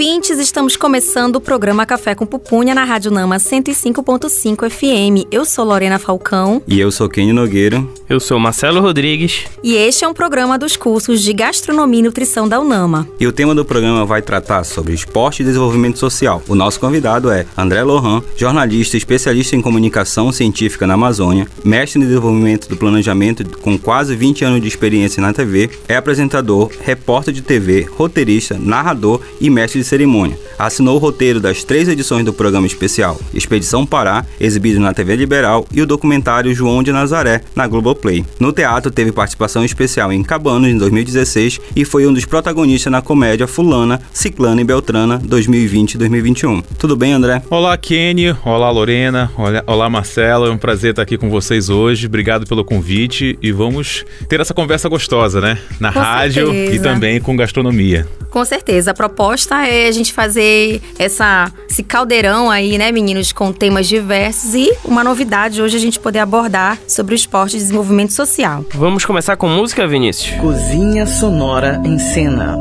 [0.00, 0.38] Ouvintes!
[0.38, 5.28] Estamos começando o programa Café com Pupunha na Rádio Nama 105.5 FM.
[5.30, 6.62] Eu sou Lorena Falcão.
[6.66, 7.84] E eu sou Kenny Nogueira.
[8.08, 9.44] Eu sou Marcelo Rodrigues.
[9.62, 13.06] E este é um programa dos cursos de Gastronomia e Nutrição da UNAMA.
[13.20, 16.42] E o tema do programa vai tratar sobre esporte e desenvolvimento social.
[16.48, 22.06] O nosso convidado é André Lohan, jornalista especialista em comunicação científica na Amazônia, mestre em
[22.06, 27.42] desenvolvimento do planejamento com quase 20 anos de experiência na TV, é apresentador, repórter de
[27.42, 30.38] TV, roteirista, narrador e mestre de cerimônia.
[30.56, 35.66] Assinou o roteiro das três edições do programa especial Expedição Pará, exibido na TV Liberal,
[35.72, 38.24] e o documentário João de Nazaré, na Globo Play.
[38.38, 43.02] No teatro, teve participação especial em Cabanos, em 2016, e foi um dos protagonistas na
[43.02, 46.62] comédia Fulana, Ciclana e Beltrana, 2020 e 2021.
[46.78, 47.42] Tudo bem, André?
[47.50, 48.30] Olá, Kenny.
[48.44, 49.30] Olá, Lorena.
[49.36, 50.46] Olá, olá, Marcelo.
[50.46, 52.06] É um prazer estar aqui com vocês hoje.
[52.06, 55.58] Obrigado pelo convite e vamos ter essa conversa gostosa, né?
[55.80, 56.76] Na Com rádio certeza.
[56.76, 58.06] e também com gastronomia.
[58.30, 58.92] Com certeza.
[58.92, 64.54] A proposta é a gente fazer essa, esse caldeirão aí, né, meninos, com temas diversos
[64.54, 68.64] e uma novidade hoje a gente poder abordar sobre o esporte e desenvolvimento social.
[68.74, 70.38] Vamos começar com música, Vinícius?
[70.40, 72.56] Cozinha Sonora em Cena.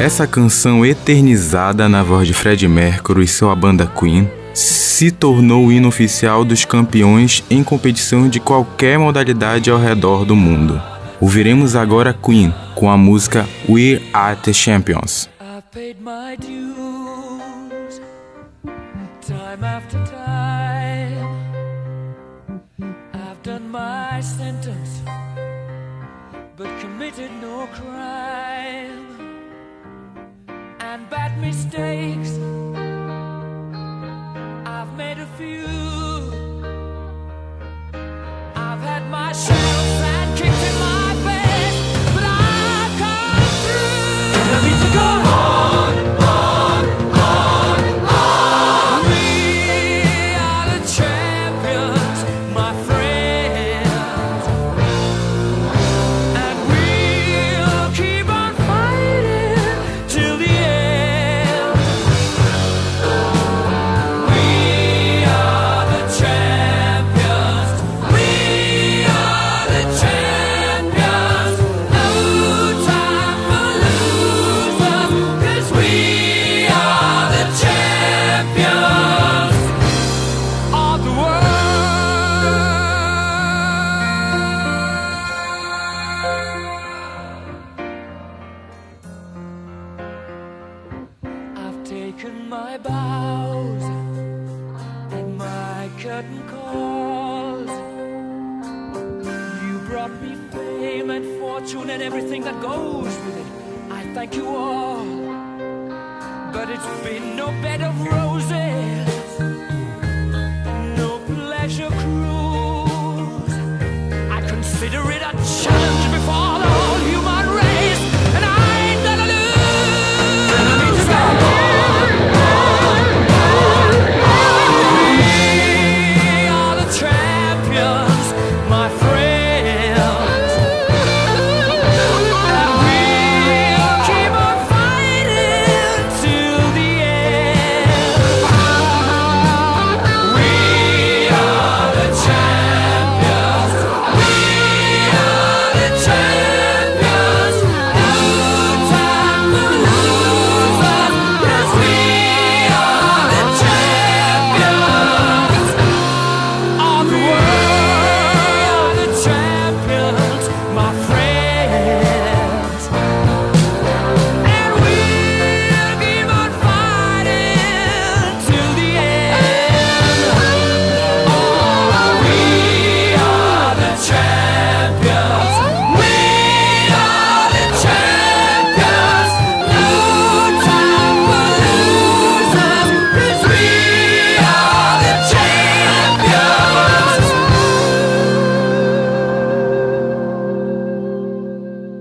[0.00, 5.72] Essa canção eternizada na voz de Fred Mercury e sua banda Queen se tornou o
[5.72, 10.80] hino oficial dos campeões em competição de qualquer modalidade ao redor do mundo.
[11.20, 15.28] Ouviremos agora Queen com a música We Are the Champions.
[15.38, 15.64] I've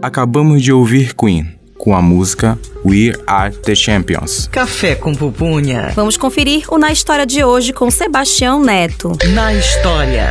[0.09, 1.47] acabamos de ouvir Queen
[1.77, 4.47] com a música We Are The Champions.
[4.51, 5.91] Café com pupunha.
[5.95, 9.11] Vamos conferir o Na História de hoje com Sebastião Neto.
[9.33, 10.27] Na História.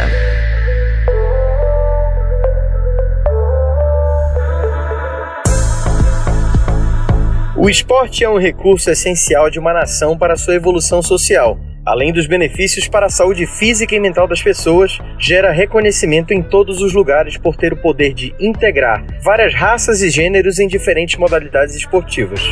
[7.56, 12.26] O esporte é um recurso essencial de uma nação para sua evolução social Além dos
[12.26, 17.38] benefícios para a saúde física e mental das pessoas, gera reconhecimento em todos os lugares
[17.38, 22.42] por ter o poder de integrar várias raças e gêneros em diferentes modalidades esportivas.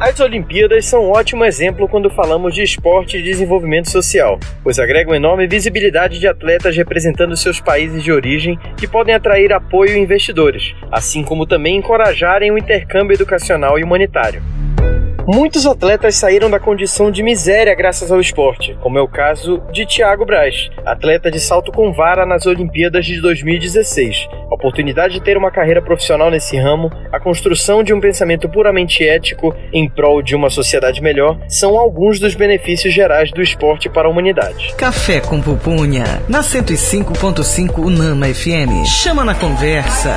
[0.00, 5.14] As Olimpíadas são um ótimo exemplo quando falamos de esporte e desenvolvimento social, pois agregam
[5.14, 10.74] enorme visibilidade de atletas representando seus países de origem que podem atrair apoio e investidores,
[10.90, 14.40] assim como também encorajarem o intercâmbio educacional e humanitário.
[15.30, 19.84] Muitos atletas saíram da condição de miséria graças ao esporte, como é o caso de
[19.84, 24.26] Thiago Braz, atleta de salto com vara nas Olimpíadas de 2016.
[24.50, 29.06] A oportunidade de ter uma carreira profissional nesse ramo, a construção de um pensamento puramente
[29.06, 34.08] ético em prol de uma sociedade melhor, são alguns dos benefícios gerais do esporte para
[34.08, 34.74] a humanidade.
[34.78, 38.86] Café com Pupunha, na 105.5 Unama FM.
[38.86, 40.16] Chama na conversa.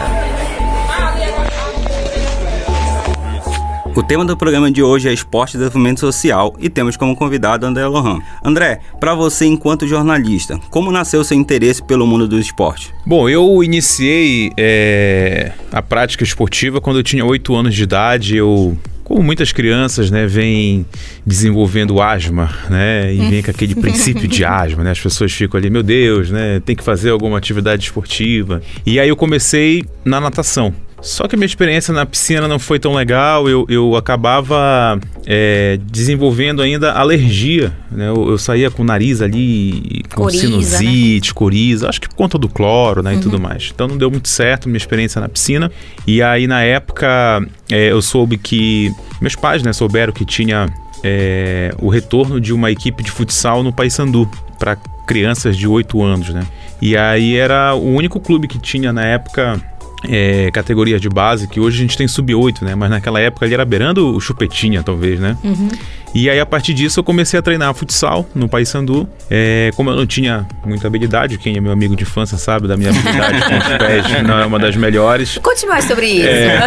[3.94, 7.66] O tema do programa de hoje é esporte e desenvolvimento social e temos como convidado
[7.66, 8.20] André Lohan.
[8.42, 12.94] André, para você enquanto jornalista, como nasceu seu interesse pelo mundo do esporte?
[13.06, 18.38] Bom, eu iniciei é, a prática esportiva quando eu tinha 8 anos de idade.
[18.38, 20.86] Eu como muitas crianças, né, vêm
[21.26, 25.70] desenvolvendo asma, né, e vem com aquele princípio de asma, né, as pessoas ficam ali,
[25.70, 28.62] meu Deus, né, tem que fazer alguma atividade esportiva.
[28.86, 30.74] E aí eu comecei na natação.
[31.02, 35.80] Só que a minha experiência na piscina não foi tão legal, eu, eu acabava é,
[35.84, 38.10] desenvolvendo ainda alergia, né?
[38.10, 41.34] Eu, eu, saía com o nariz ali, com coriza, sinusite, né?
[41.34, 43.18] coriza, acho que por conta do cloro, né, uhum.
[43.18, 43.72] e tudo mais.
[43.74, 45.72] Então não deu muito certo minha experiência na piscina.
[46.06, 50.68] E aí na época é, eu soube que meus pais, né, souberam que tinha
[51.04, 54.76] é, o retorno de uma equipe de futsal no Paysandu para
[55.08, 56.46] crianças de 8 anos, né?
[56.80, 59.60] E aí era o único clube que tinha na época
[60.04, 62.76] é, categoria de base, que hoje a gente tem sub-8, né?
[62.76, 65.38] Mas naquela época ele era beirando o chupetinha, talvez, né?
[65.44, 65.70] Uhum.
[66.14, 69.08] E aí, a partir disso, eu comecei a treinar futsal no Paysandu.
[69.30, 72.76] É, como eu não tinha muita habilidade, quem é meu amigo de infância sabe da
[72.76, 75.38] minha habilidade com os pés, não é uma das melhores.
[75.38, 76.28] Conte mais sobre isso.
[76.28, 76.60] É,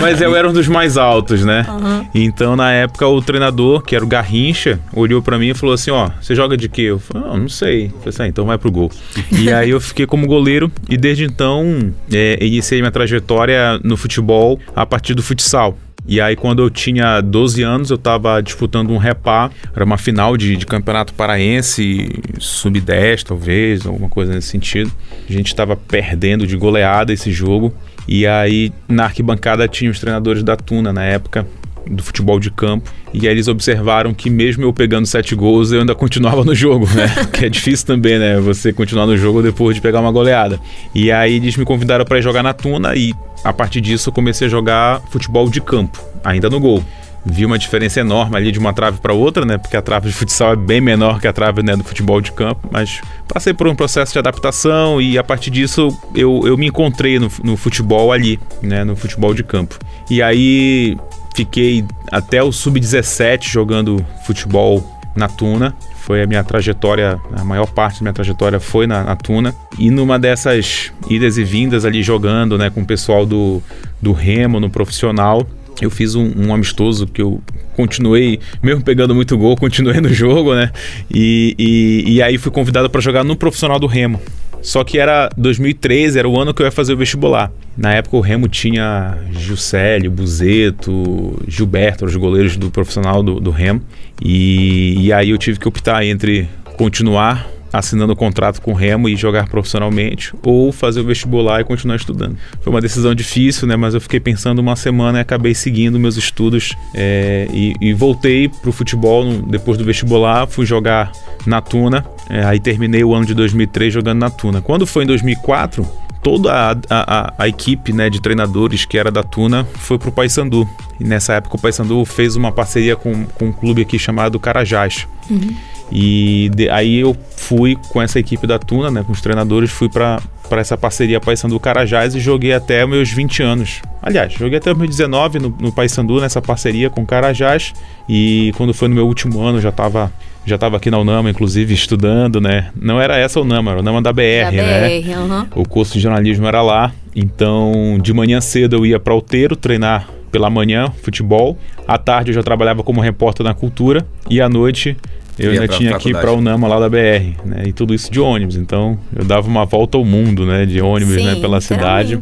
[0.00, 1.64] mas eu era um dos mais altos, né?
[1.68, 2.06] Uhum.
[2.14, 5.90] Então, na época, o treinador, que era o Garrincha, olhou para mim e falou assim:
[5.90, 6.82] Ó, você joga de quê?
[6.82, 7.86] Eu falei: Não, não sei.
[7.86, 8.90] Eu falei assim: ah, então vai pro gol.
[9.30, 14.58] e aí eu fiquei como goleiro e desde então é, iniciei minha trajetória no futebol
[14.74, 15.76] a partir do futsal.
[16.10, 20.36] E aí, quando eu tinha 12 anos, eu estava disputando um repá, era uma final
[20.36, 24.90] de, de campeonato paraense, sub-10 talvez, alguma coisa nesse sentido.
[25.28, 27.72] A gente estava perdendo de goleada esse jogo.
[28.08, 31.46] E aí, na arquibancada, tinha os treinadores da Tuna na época,
[31.88, 32.90] do futebol de campo.
[33.12, 36.86] E aí eles observaram que mesmo eu pegando sete gols, eu ainda continuava no jogo,
[36.94, 37.08] né?
[37.32, 38.38] que é difícil também, né?
[38.40, 40.60] Você continuar no jogo depois de pegar uma goleada.
[40.94, 44.46] E aí eles me convidaram para jogar na Tuna e a partir disso eu comecei
[44.46, 46.84] a jogar futebol de campo, ainda no gol
[47.24, 49.58] vi uma diferença enorme ali de uma trave para outra, né?
[49.58, 52.32] Porque a trave de futsal é bem menor que a trave né, do futebol de
[52.32, 56.66] campo, mas passei por um processo de adaptação e a partir disso eu, eu me
[56.66, 58.84] encontrei no, no futebol ali, né?
[58.84, 59.78] No futebol de campo.
[60.08, 60.96] E aí
[61.40, 64.84] Fiquei até o sub-17 jogando futebol
[65.16, 65.74] na Tuna.
[65.96, 69.54] Foi a minha trajetória, a maior parte da minha trajetória foi na, na Tuna.
[69.78, 73.62] E numa dessas idas e vindas ali jogando né, com o pessoal do,
[74.02, 75.48] do Remo no profissional,
[75.80, 77.40] eu fiz um, um, amistoso que eu
[77.74, 80.70] continuei, mesmo pegando muito gol, continuei no jogo, né?
[81.10, 84.20] E, e, e aí fui convidado para jogar no profissional do Remo.
[84.62, 87.50] Só que era 2013, era o ano que eu ia fazer o vestibular.
[87.76, 93.80] Na época o Remo tinha Juscelio, Buzeto, Gilberto, os goleiros do profissional do, do Remo.
[94.22, 99.08] E, e aí eu tive que optar entre continuar assinando o contrato com o Remo
[99.08, 102.36] e jogar profissionalmente, ou fazer o vestibular e continuar estudando.
[102.60, 103.76] Foi uma decisão difícil, né?
[103.76, 108.48] Mas eu fiquei pensando uma semana e acabei seguindo meus estudos é, e, e, voltei
[108.48, 111.12] para o futebol depois do vestibular, fui jogar
[111.46, 114.62] na Tuna, é, aí terminei o ano de 2003 jogando na Tuna.
[114.62, 115.84] Quando foi em 2004,
[116.22, 120.12] toda a, a, a, equipe né, de treinadores que era da Tuna foi para o
[120.12, 120.68] Paysandu.
[121.00, 125.08] E nessa época o Paysandu fez uma parceria com, com um clube aqui chamado Carajás.
[125.28, 125.56] Uhum.
[125.90, 129.88] E de, aí eu fui com essa equipe da Tuna, né, com os treinadores, fui
[129.88, 130.20] para
[130.52, 133.82] essa parceria Paysandu Carajás e joguei até meus 20 anos.
[134.02, 137.72] Aliás, joguei até meus 19 no, no Paysandu, nessa parceria com Carajás.
[138.08, 140.12] E quando foi no meu último ano, já estava
[140.44, 142.70] já estava aqui na Unama, inclusive, estudando, né?
[142.74, 145.00] Não era essa a Unama, era a Unama da BR, da né?
[145.00, 145.46] BR, uhum.
[145.54, 146.92] O curso de jornalismo era lá.
[147.14, 151.58] Então, de manhã cedo eu ia para Outeiro treinar pela manhã, futebol.
[151.86, 154.06] À tarde eu já trabalhava como repórter na cultura.
[154.28, 154.96] E à noite
[155.40, 157.62] eu ainda tinha que ir para Unama lá da BR, né?
[157.66, 158.56] E tudo isso de ônibus.
[158.56, 160.66] Então eu dava uma volta ao mundo, né?
[160.66, 161.36] De ônibus, Sim, né?
[161.36, 162.18] Pela cidade.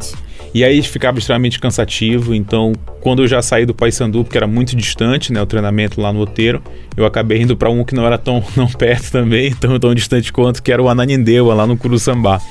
[0.53, 4.75] E aí ficava extremamente cansativo, então quando eu já saí do Paysandu, porque era muito
[4.75, 6.61] distante, né, o treinamento lá no Oteiro,
[6.97, 10.33] eu acabei indo para um que não era tão, tão perto também, tão, tão distante
[10.33, 12.41] quanto, que era o Ananindeua, lá no Curuçambá.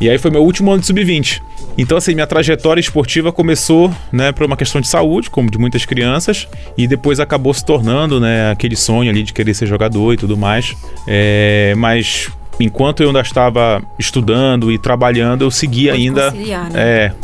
[0.00, 1.42] E aí foi meu último ano de sub-20.
[1.76, 5.84] Então, assim, minha trajetória esportiva começou, né, por uma questão de saúde, como de muitas
[5.84, 10.16] crianças, e depois acabou se tornando, né, aquele sonho ali de querer ser jogador e
[10.16, 10.76] tudo mais.
[11.06, 16.30] É, mas enquanto eu ainda estava estudando e trabalhando, eu seguia Pode ainda.
[16.30, 16.80] conciliar, né?
[16.80, 17.14] É,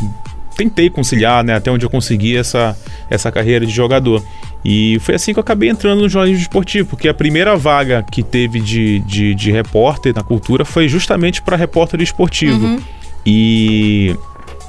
[0.55, 2.77] tentei conciliar, né, até onde eu consegui essa,
[3.09, 4.23] essa carreira de jogador.
[4.63, 8.23] E foi assim que eu acabei entrando no jornalismo esportivo, porque a primeira vaga que
[8.23, 12.81] teve de, de, de repórter na cultura foi justamente para repórter esportivo.
[13.23, 14.15] E,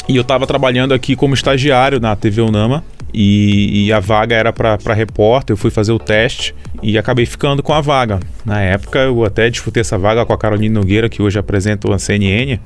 [0.09, 2.85] e eu estava trabalhando aqui como estagiário na TV Unama.
[3.15, 7.63] E, e a vaga era para repórter, eu fui fazer o teste e acabei ficando
[7.63, 8.21] com a vaga.
[8.45, 11.99] Na época eu até disputei essa vaga com a Carolina Nogueira, que hoje apresenta a
[11.99, 12.59] CNN.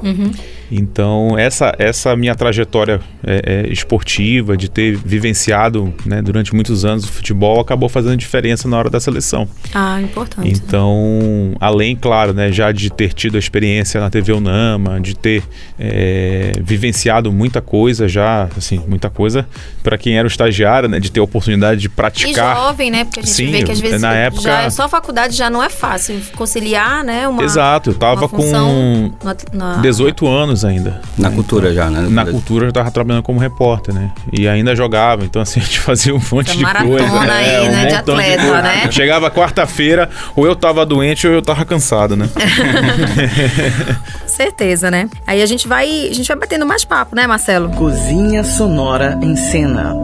[0.71, 7.05] Então, essa, essa minha trajetória é, é, esportiva, de ter vivenciado né, durante muitos anos
[7.05, 9.49] o futebol, acabou fazendo diferença na hora da seleção.
[9.75, 10.49] Ah, importante.
[10.49, 15.43] Então, além, claro, né, já de ter tido a experiência na TV Unama, de ter
[15.79, 19.47] é, vivenciado muita coisa já, assim, muita coisa
[19.83, 22.57] para quem era o estagiário, né, de ter a oportunidade de E praticar.
[22.57, 23.05] jovem, né?
[23.05, 25.49] Porque a gente Sim, vê que às vezes na época- já, só a faculdade já
[25.51, 27.27] não é fácil conciliar, né?
[27.29, 29.37] Uma, Exato, eu tava com na-
[29.77, 31.01] na- 18 anos ainda.
[31.19, 32.07] Na cultura já, né?
[32.11, 34.11] Na cultura eu já tava trabalhando como repórter, né?
[34.33, 37.21] E ainda jogava, então assim, a gente fazia um monte Essa de coisa.
[37.33, 38.63] aí, é, um né, de montão atleta, coisa.
[38.63, 38.89] né?
[38.91, 42.29] Chegava quarta-feira, ou eu tava doente ou eu tava cansado, né?
[44.27, 45.09] Certeza, né?
[45.27, 47.71] Aí a gente vai, a gente vai batendo mais papo, né, Marcelo?
[47.71, 49.95] Cozinha Sonora em Cena.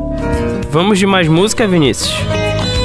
[0.70, 2.14] Vamos de mais música, Vinícius?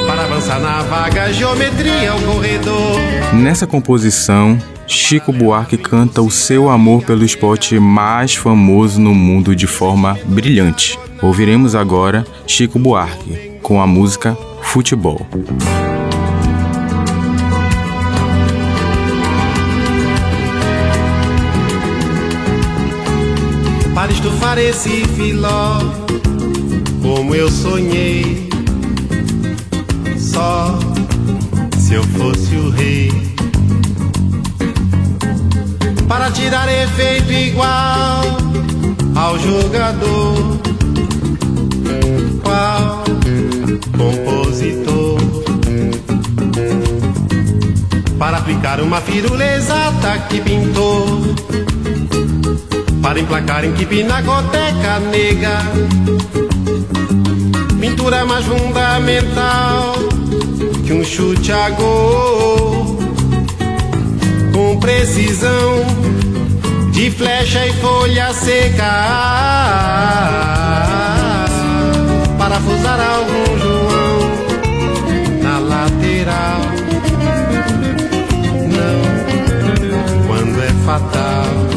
[0.08, 3.00] Para avançar na vaga, geometria é o corredor.
[3.34, 4.58] Nessa composição,
[4.88, 11.00] Chico Buarque canta o seu amor pelo esporte mais famoso no mundo de forma brilhante.
[11.22, 15.26] Ouviremos agora Chico Buarque com a música Futebol.
[24.12, 25.80] Para estufar esse filó,
[27.02, 28.50] como eu sonhei.
[30.20, 30.78] Só
[31.80, 33.10] se eu fosse o rei.
[36.10, 38.22] Para tirar efeito igual
[39.16, 40.60] ao jogador.
[42.44, 43.04] Qual
[43.98, 45.22] compositor?
[48.20, 51.34] Para aplicar uma firula exata que pintou
[53.02, 55.58] para emplacar em que pinacoteca nega.
[57.80, 59.96] Pintura mais fundamental
[60.86, 63.00] que um chute a gol.
[64.54, 65.86] Com precisão
[66.92, 68.92] de flecha e folha seca.
[72.38, 74.20] Parafusar algum João
[75.42, 76.62] na lateral.
[78.70, 81.71] Não, quando é fatal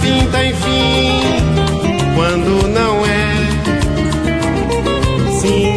[0.00, 1.20] finta, enfim,
[2.14, 3.30] quando não é.
[5.40, 5.76] Sim,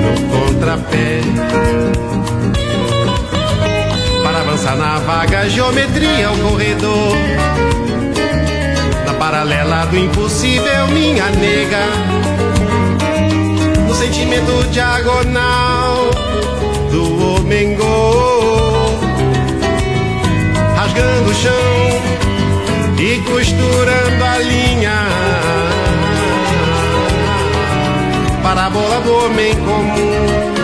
[0.00, 1.20] no contrapé.
[4.22, 7.16] Para avançar na vaga, geometria, o corredor.
[9.06, 11.86] Na paralela do impossível, minha nega.
[13.86, 16.10] No sentimento diagonal
[16.90, 17.76] do homem
[20.76, 22.13] rasgando o chão
[23.14, 24.98] e costurando a linha.
[28.42, 30.54] Para a bola do homem comum,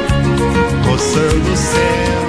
[0.86, 2.20] roçando o céu.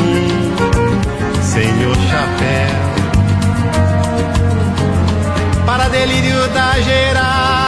[0.00, 2.82] Hum, senhor chapéu.
[5.66, 7.61] Para delírio das Gerais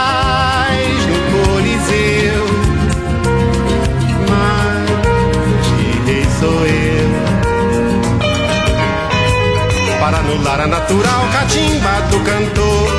[10.43, 12.89] para anular a natural catimba do cantor.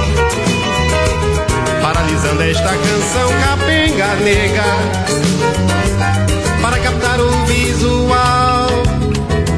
[1.83, 4.63] Paralisando esta canção capenga nega,
[6.63, 8.69] para captar o visual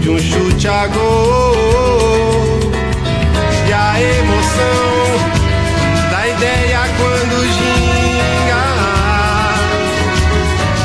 [0.00, 1.54] de um chute a gol.
[3.68, 5.18] E a emoção
[6.10, 8.64] da ideia quando ginga.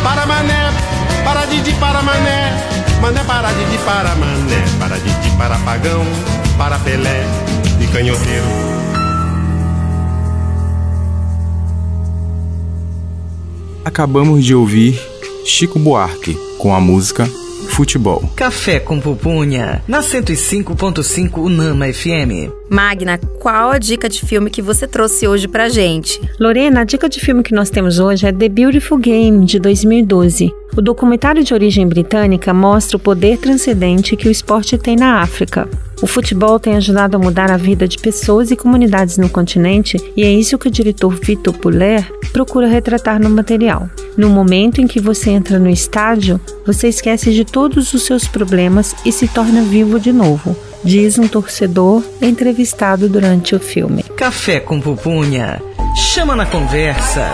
[0.03, 0.71] Para mané,
[1.23, 2.53] para Didi, para mané.
[3.01, 4.63] Mané para Didi, para mané.
[4.79, 6.42] Para Didi, para pagão.
[6.63, 7.25] Para Pelé
[7.81, 8.45] e canhoteiro.
[13.83, 14.97] Acabamos de ouvir
[15.43, 17.29] Chico Buarque com a música
[17.67, 18.31] futebol.
[18.33, 22.49] Café com Pupunha, na 105.5 Unama FM.
[22.69, 26.21] Magna, qual a dica de filme que você trouxe hoje pra gente?
[26.39, 30.49] Lorena, a dica de filme que nós temos hoje é The Beautiful Game, de 2012.
[30.77, 35.67] O documentário de origem britânica mostra o poder transcendente que o esporte tem na África.
[36.03, 40.23] O futebol tem ajudado a mudar a vida de pessoas e comunidades no continente e
[40.23, 43.89] é isso que o diretor Vitor Puller procura retratar no material.
[44.17, 48.93] No momento em que você entra no estádio, você esquece de todos os seus problemas
[49.05, 54.03] e se torna vivo de novo, diz um torcedor entrevistado durante o filme.
[54.17, 55.61] Café com Pupunha,
[55.95, 57.31] chama na conversa.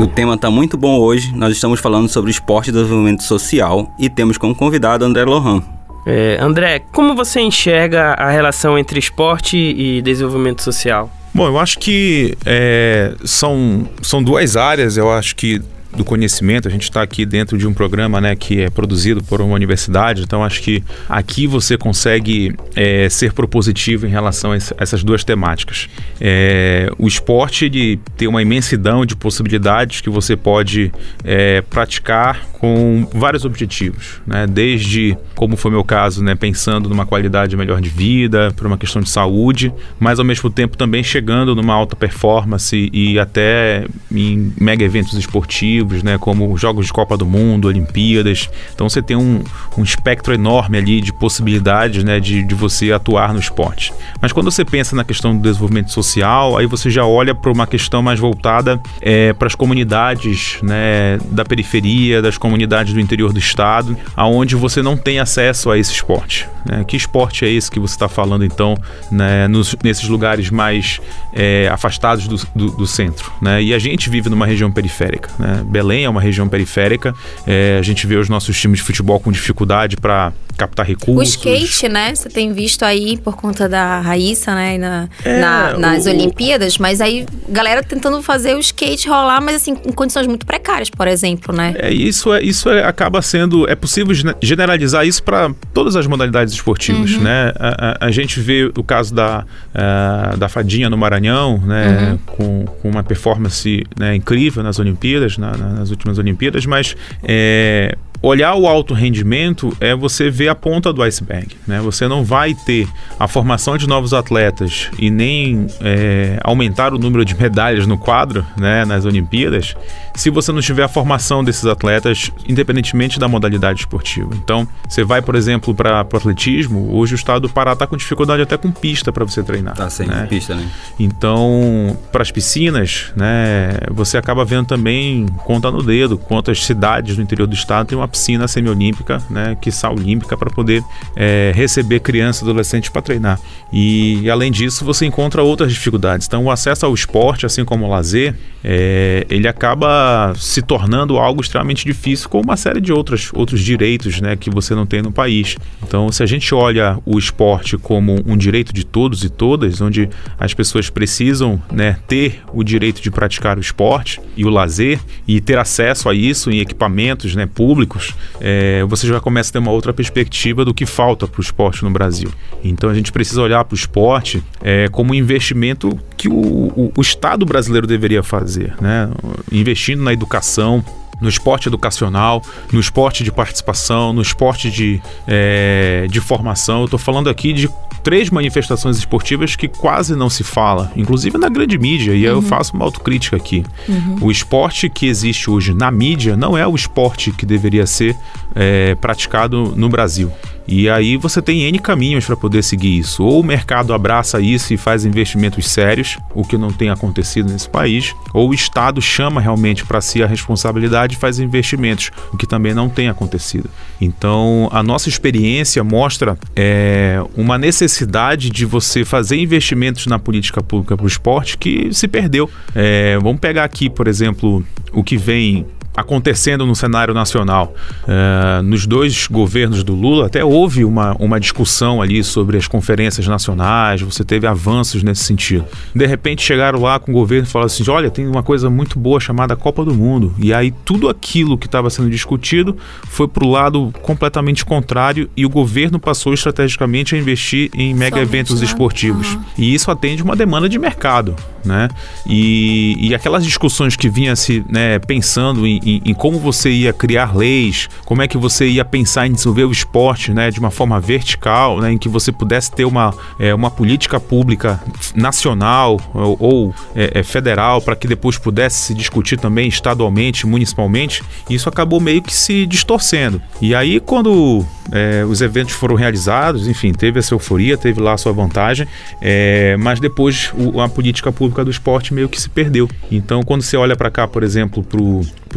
[0.00, 1.34] O tema está muito bom hoje.
[1.34, 5.62] Nós estamos falando sobre esporte e desenvolvimento social e temos como convidado André Lohan.
[6.06, 11.10] É, André, como você enxerga a relação entre esporte e desenvolvimento social?
[11.32, 15.62] Bom, eu acho que é, são, são duas áreas, eu acho que
[15.96, 16.68] do conhecimento.
[16.68, 20.22] A gente está aqui dentro de um programa né, que é produzido por uma universidade,
[20.22, 25.88] então acho que aqui você consegue é, ser propositivo em relação a essas duas temáticas.
[26.20, 30.92] É, o esporte ele tem uma imensidão de possibilidades que você pode
[31.24, 34.46] é, praticar com vários objetivos, né?
[34.46, 39.02] desde, como foi meu caso, né, pensando numa qualidade melhor de vida, por uma questão
[39.02, 44.84] de saúde, mas ao mesmo tempo também chegando numa alta performance e até em mega
[44.84, 48.48] eventos esportivos, né, como Jogos de Copa do Mundo, Olimpíadas.
[48.74, 49.42] Então você tem um,
[49.76, 53.92] um espectro enorme ali de possibilidades né, de, de você atuar no esporte.
[54.20, 57.66] Mas quando você pensa na questão do desenvolvimento social, aí você já olha para uma
[57.66, 63.32] questão mais voltada é, para as comunidades né, da periferia, das comunidades comunidades do interior
[63.32, 66.48] do estado, aonde você não tem acesso a esse esporte.
[66.64, 66.84] Né?
[66.84, 68.76] Que esporte é esse que você está falando, então,
[69.10, 71.00] né, nos, nesses lugares mais
[71.32, 73.32] é, afastados do, do, do centro?
[73.40, 73.62] Né?
[73.62, 75.30] E a gente vive numa região periférica.
[75.38, 75.64] Né?
[75.72, 77.14] Belém é uma região periférica,
[77.46, 81.34] é, a gente vê os nossos times de futebol com dificuldade para captar recursos.
[81.34, 82.14] O skate, né?
[82.14, 84.78] Você tem visto aí por conta da Raíssa, né?
[84.78, 86.10] Na, é, na, nas o...
[86.10, 90.90] Olimpíadas, mas aí galera tentando fazer o skate rolar, mas assim, em condições muito precárias,
[90.90, 91.74] por exemplo, né?
[91.78, 93.68] É, isso, é, isso é, acaba sendo.
[93.68, 97.22] É possível generalizar isso para todas as modalidades esportivas, uhum.
[97.22, 97.52] né?
[97.58, 102.12] A, a, a, gente vê o caso da, uh, da Fadinha no Maranhão, né?
[102.12, 102.18] Uhum.
[102.26, 108.54] Com, com, uma performance né, incrível nas Olimpíadas, na, nas últimas Olimpíadas, mas é, olhar
[108.54, 111.56] o alto rendimento é você ver a ponta do iceberg.
[111.66, 111.80] Né?
[111.80, 117.24] Você não vai ter a formação de novos atletas e nem é, aumentar o número
[117.24, 119.74] de medalhas no quadro né, nas Olimpíadas
[120.14, 124.30] se você não tiver a formação desses atletas, independentemente da modalidade esportiva.
[124.34, 127.96] Então, você vai, por exemplo, para o atletismo, hoje o estado do Pará está com
[127.96, 129.74] dificuldade até com pista para você treinar.
[129.74, 130.26] Tá sem né?
[130.28, 130.68] pista, né?
[130.98, 137.22] Então, para as piscinas, né, você acaba vendo também, conta no dedo, quantas cidades do
[137.22, 140.84] interior do estado têm uma piscina semiolímpica, né, que olímpica para poder
[141.16, 143.40] é, receber crianças e adolescentes para treinar.
[143.72, 146.26] E além disso, você encontra outras dificuldades.
[146.26, 151.40] Então, o acesso ao esporte, assim como o lazer, é, ele acaba se tornando algo
[151.40, 155.10] extremamente difícil com uma série de outras, outros direitos né, que você não tem no
[155.10, 155.56] país.
[155.82, 160.08] Então, se a gente olha o esporte como um direito de todos e todas, onde
[160.38, 165.40] as pessoas precisam né, ter o direito de praticar o esporte e o lazer e
[165.40, 168.01] ter acesso a isso em equipamentos né, públicos,
[168.40, 171.84] é, você já começa a ter uma outra perspectiva do que falta para o esporte
[171.84, 172.30] no Brasil.
[172.62, 176.92] Então, a gente precisa olhar para o esporte é, como um investimento que o, o,
[176.96, 179.10] o Estado brasileiro deveria fazer, né?
[179.50, 180.84] investindo na educação,
[181.22, 186.80] no esporte educacional, no esporte de participação, no esporte de, é, de formação.
[186.80, 187.70] Eu estou falando aqui de
[188.02, 192.34] três manifestações esportivas que quase não se fala, inclusive na grande mídia, e uhum.
[192.34, 193.64] eu faço uma autocrítica aqui.
[193.88, 194.18] Uhum.
[194.22, 198.16] O esporte que existe hoje na mídia não é o esporte que deveria ser
[198.54, 200.32] é, praticado no Brasil.
[200.74, 203.22] E aí você tem N caminhos para poder seguir isso.
[203.22, 207.68] Ou o mercado abraça isso e faz investimentos sérios, o que não tem acontecido nesse
[207.68, 212.46] país, ou o Estado chama realmente para si a responsabilidade e faz investimentos, o que
[212.46, 213.68] também não tem acontecido.
[214.00, 220.96] Então, a nossa experiência mostra é, uma necessidade de você fazer investimentos na política pública
[220.96, 222.48] para o esporte que se perdeu.
[222.74, 227.74] É, vamos pegar aqui, por exemplo, o que vem acontecendo no cenário nacional.
[228.04, 233.26] Uh, nos dois governos do Lula até houve uma, uma discussão ali sobre as conferências
[233.26, 235.64] nacionais, você teve avanços nesse sentido.
[235.94, 238.98] De repente chegaram lá com o governo e falaram assim: olha, tem uma coisa muito
[238.98, 240.34] boa chamada Copa do Mundo.
[240.38, 242.76] E aí tudo aquilo que estava sendo discutido
[243.08, 248.16] foi para o lado completamente contrário e o governo passou estrategicamente a investir em mega
[248.16, 248.66] Somente, eventos né?
[248.66, 249.34] esportivos.
[249.34, 249.42] Uhum.
[249.58, 251.34] E isso atende uma demanda de mercado.
[251.64, 251.88] Né?
[252.26, 256.92] E, e aquelas discussões que vinha se né, pensando em, em, em, como você ia
[256.92, 260.70] criar leis, como é que você ia pensar em desenvolver o esporte né, de uma
[260.70, 264.80] forma vertical, né, em que você pudesse ter uma, é, uma política pública
[265.14, 271.22] nacional ou, ou é, é, federal para que depois pudesse se discutir também estadualmente, municipalmente,
[271.48, 273.40] isso acabou meio que se distorcendo.
[273.60, 278.18] E aí, quando é, os eventos foram realizados, enfim, teve essa euforia, teve lá a
[278.18, 278.86] sua vantagem,
[279.20, 282.88] é, mas depois o, a política pública do esporte meio que se perdeu.
[283.10, 285.00] Então, quando você olha para cá, por exemplo, para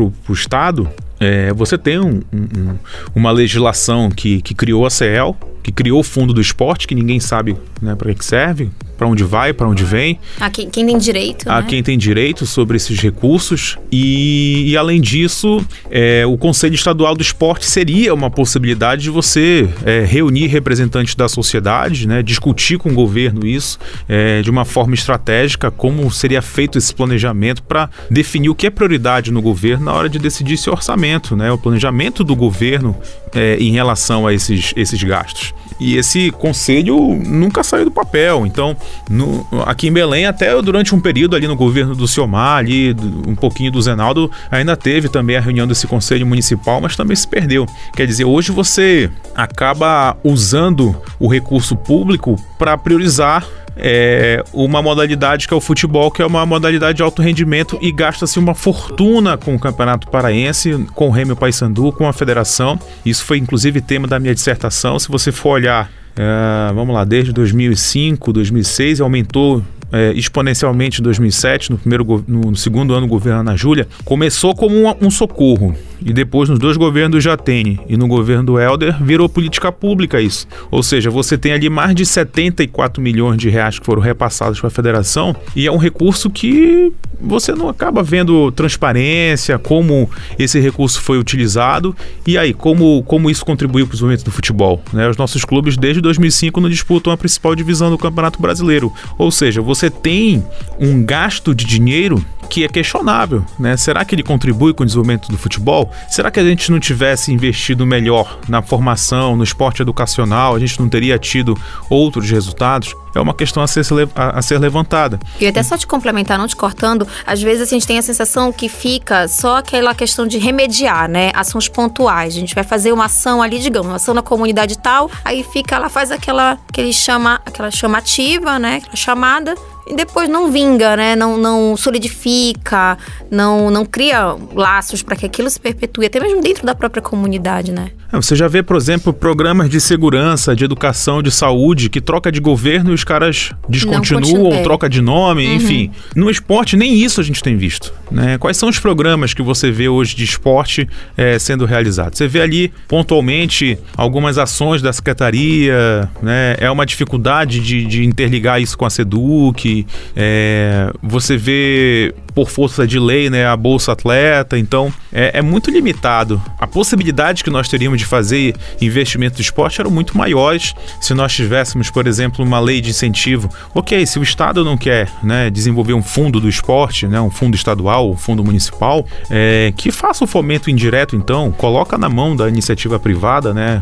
[0.03, 2.77] o Estado, é, você tem um, um,
[3.15, 7.19] uma legislação que, que criou a CEL, que criou o fundo do esporte, que ninguém
[7.19, 10.19] sabe né, para que serve, para onde vai, para onde vem.
[10.39, 11.49] A quem, quem tem direito.
[11.49, 11.67] A né?
[11.67, 13.77] quem tem direito sobre esses recursos.
[13.91, 19.67] E, e além disso, é, o Conselho Estadual do Esporte seria uma possibilidade de você
[19.85, 24.93] é, reunir representantes da sociedade, né, discutir com o governo isso é, de uma forma
[24.93, 29.93] estratégica, como seria feito esse planejamento para definir o que é prioridade no governo na
[29.93, 31.04] hora de decidir esse orçamento,
[31.35, 32.95] né, o planejamento do governo
[33.33, 35.53] é, em relação a esses, esses gastos.
[35.79, 38.45] E esse conselho nunca saiu do papel.
[38.45, 38.77] Então,
[39.09, 42.95] no, aqui em Belém, até durante um período ali no governo do Ciomar, ali,
[43.27, 47.27] um pouquinho do Zenaldo, ainda teve também a reunião desse conselho municipal, mas também se
[47.27, 47.65] perdeu.
[47.93, 53.45] Quer dizer, hoje você acaba usando o recurso público para priorizar
[53.77, 57.91] é, uma modalidade que é o futebol, que é uma modalidade de alto rendimento e
[57.91, 62.79] gasta-se uma fortuna com o Campeonato Paraense, com o Rêmio Paysandu, com a federação.
[63.05, 64.97] Isso foi inclusive tema da minha dissertação.
[64.97, 69.61] Se você for olhar, é, vamos lá, desde 2005, 2006, aumentou
[69.91, 74.75] é, exponencialmente em 2007, no, primeiro, no, segundo ano do governo Ana Júlia, começou como
[74.75, 75.75] um, um, socorro.
[76.05, 80.19] E depois, nos dois governos do Jatene e no governo do Helder, virou política pública
[80.21, 80.47] isso.
[80.69, 84.67] Ou seja, você tem ali mais de 74 milhões de reais que foram repassados para
[84.67, 91.01] a federação e é um recurso que você não acaba vendo transparência, como esse recurso
[91.01, 91.95] foi utilizado
[92.27, 94.83] e aí, como, como isso contribuiu para o desenvolvimento do futebol.
[94.91, 95.07] Né?
[95.07, 98.91] Os nossos clubes, desde 2005, não disputam a principal divisão do Campeonato Brasileiro.
[99.17, 100.43] Ou seja, você tem
[100.79, 103.75] um gasto de dinheiro que é questionável, né?
[103.77, 105.91] Será que ele contribui com o desenvolvimento do futebol?
[106.09, 110.79] Será que a gente não tivesse investido melhor na formação, no esporte educacional, a gente
[110.79, 111.57] não teria tido
[111.89, 112.95] outros resultados?
[113.15, 115.19] É uma questão a ser, a, ser levantada.
[115.39, 118.51] E até só te complementar, não te cortando, às vezes a gente tem a sensação
[118.51, 121.31] que fica só aquela questão de remediar, né?
[121.33, 122.35] Ações pontuais.
[122.35, 125.75] A gente vai fazer uma ação ali, digamos, uma ação na comunidade tal, aí fica,
[125.75, 128.77] ela faz aquela, aquele chama, aquela chamativa, né?
[128.77, 129.55] Aquela chamada,
[129.87, 131.15] e depois não vinga, né?
[131.15, 132.97] Não, não solidifica,
[133.29, 137.71] não, não cria laços para que aquilo se perpetue, até mesmo dentro da própria comunidade,
[137.71, 137.91] né?
[138.11, 142.31] É, você já vê, por exemplo, programas de segurança, de educação, de saúde, que troca
[142.31, 145.55] de governo e os caras descontinuam, troca de nome, uhum.
[145.55, 145.91] enfim.
[146.15, 147.93] No esporte, nem isso a gente tem visto.
[148.09, 148.37] Né?
[148.37, 152.17] Quais são os programas que você vê hoje de esporte é, sendo realizados?
[152.17, 156.55] Você vê ali, pontualmente, algumas ações da secretaria, né?
[156.59, 159.74] é uma dificuldade de, de interligar isso com a SEDUC,
[160.15, 164.59] é, você vê por força de lei, né, a Bolsa Atleta.
[164.59, 166.39] Então, é, é, muito limitado.
[166.59, 171.33] A possibilidade que nós teríamos de fazer investimento do esporte eram muito maiores se nós
[171.33, 173.49] tivéssemos, por exemplo, uma lei de incentivo.
[173.73, 177.55] Ok, se o Estado não quer né, desenvolver um fundo do esporte, né, um fundo
[177.55, 182.49] estadual, um fundo municipal, é, que faça o fomento indireto, então, coloca na mão da
[182.49, 183.81] iniciativa privada, né,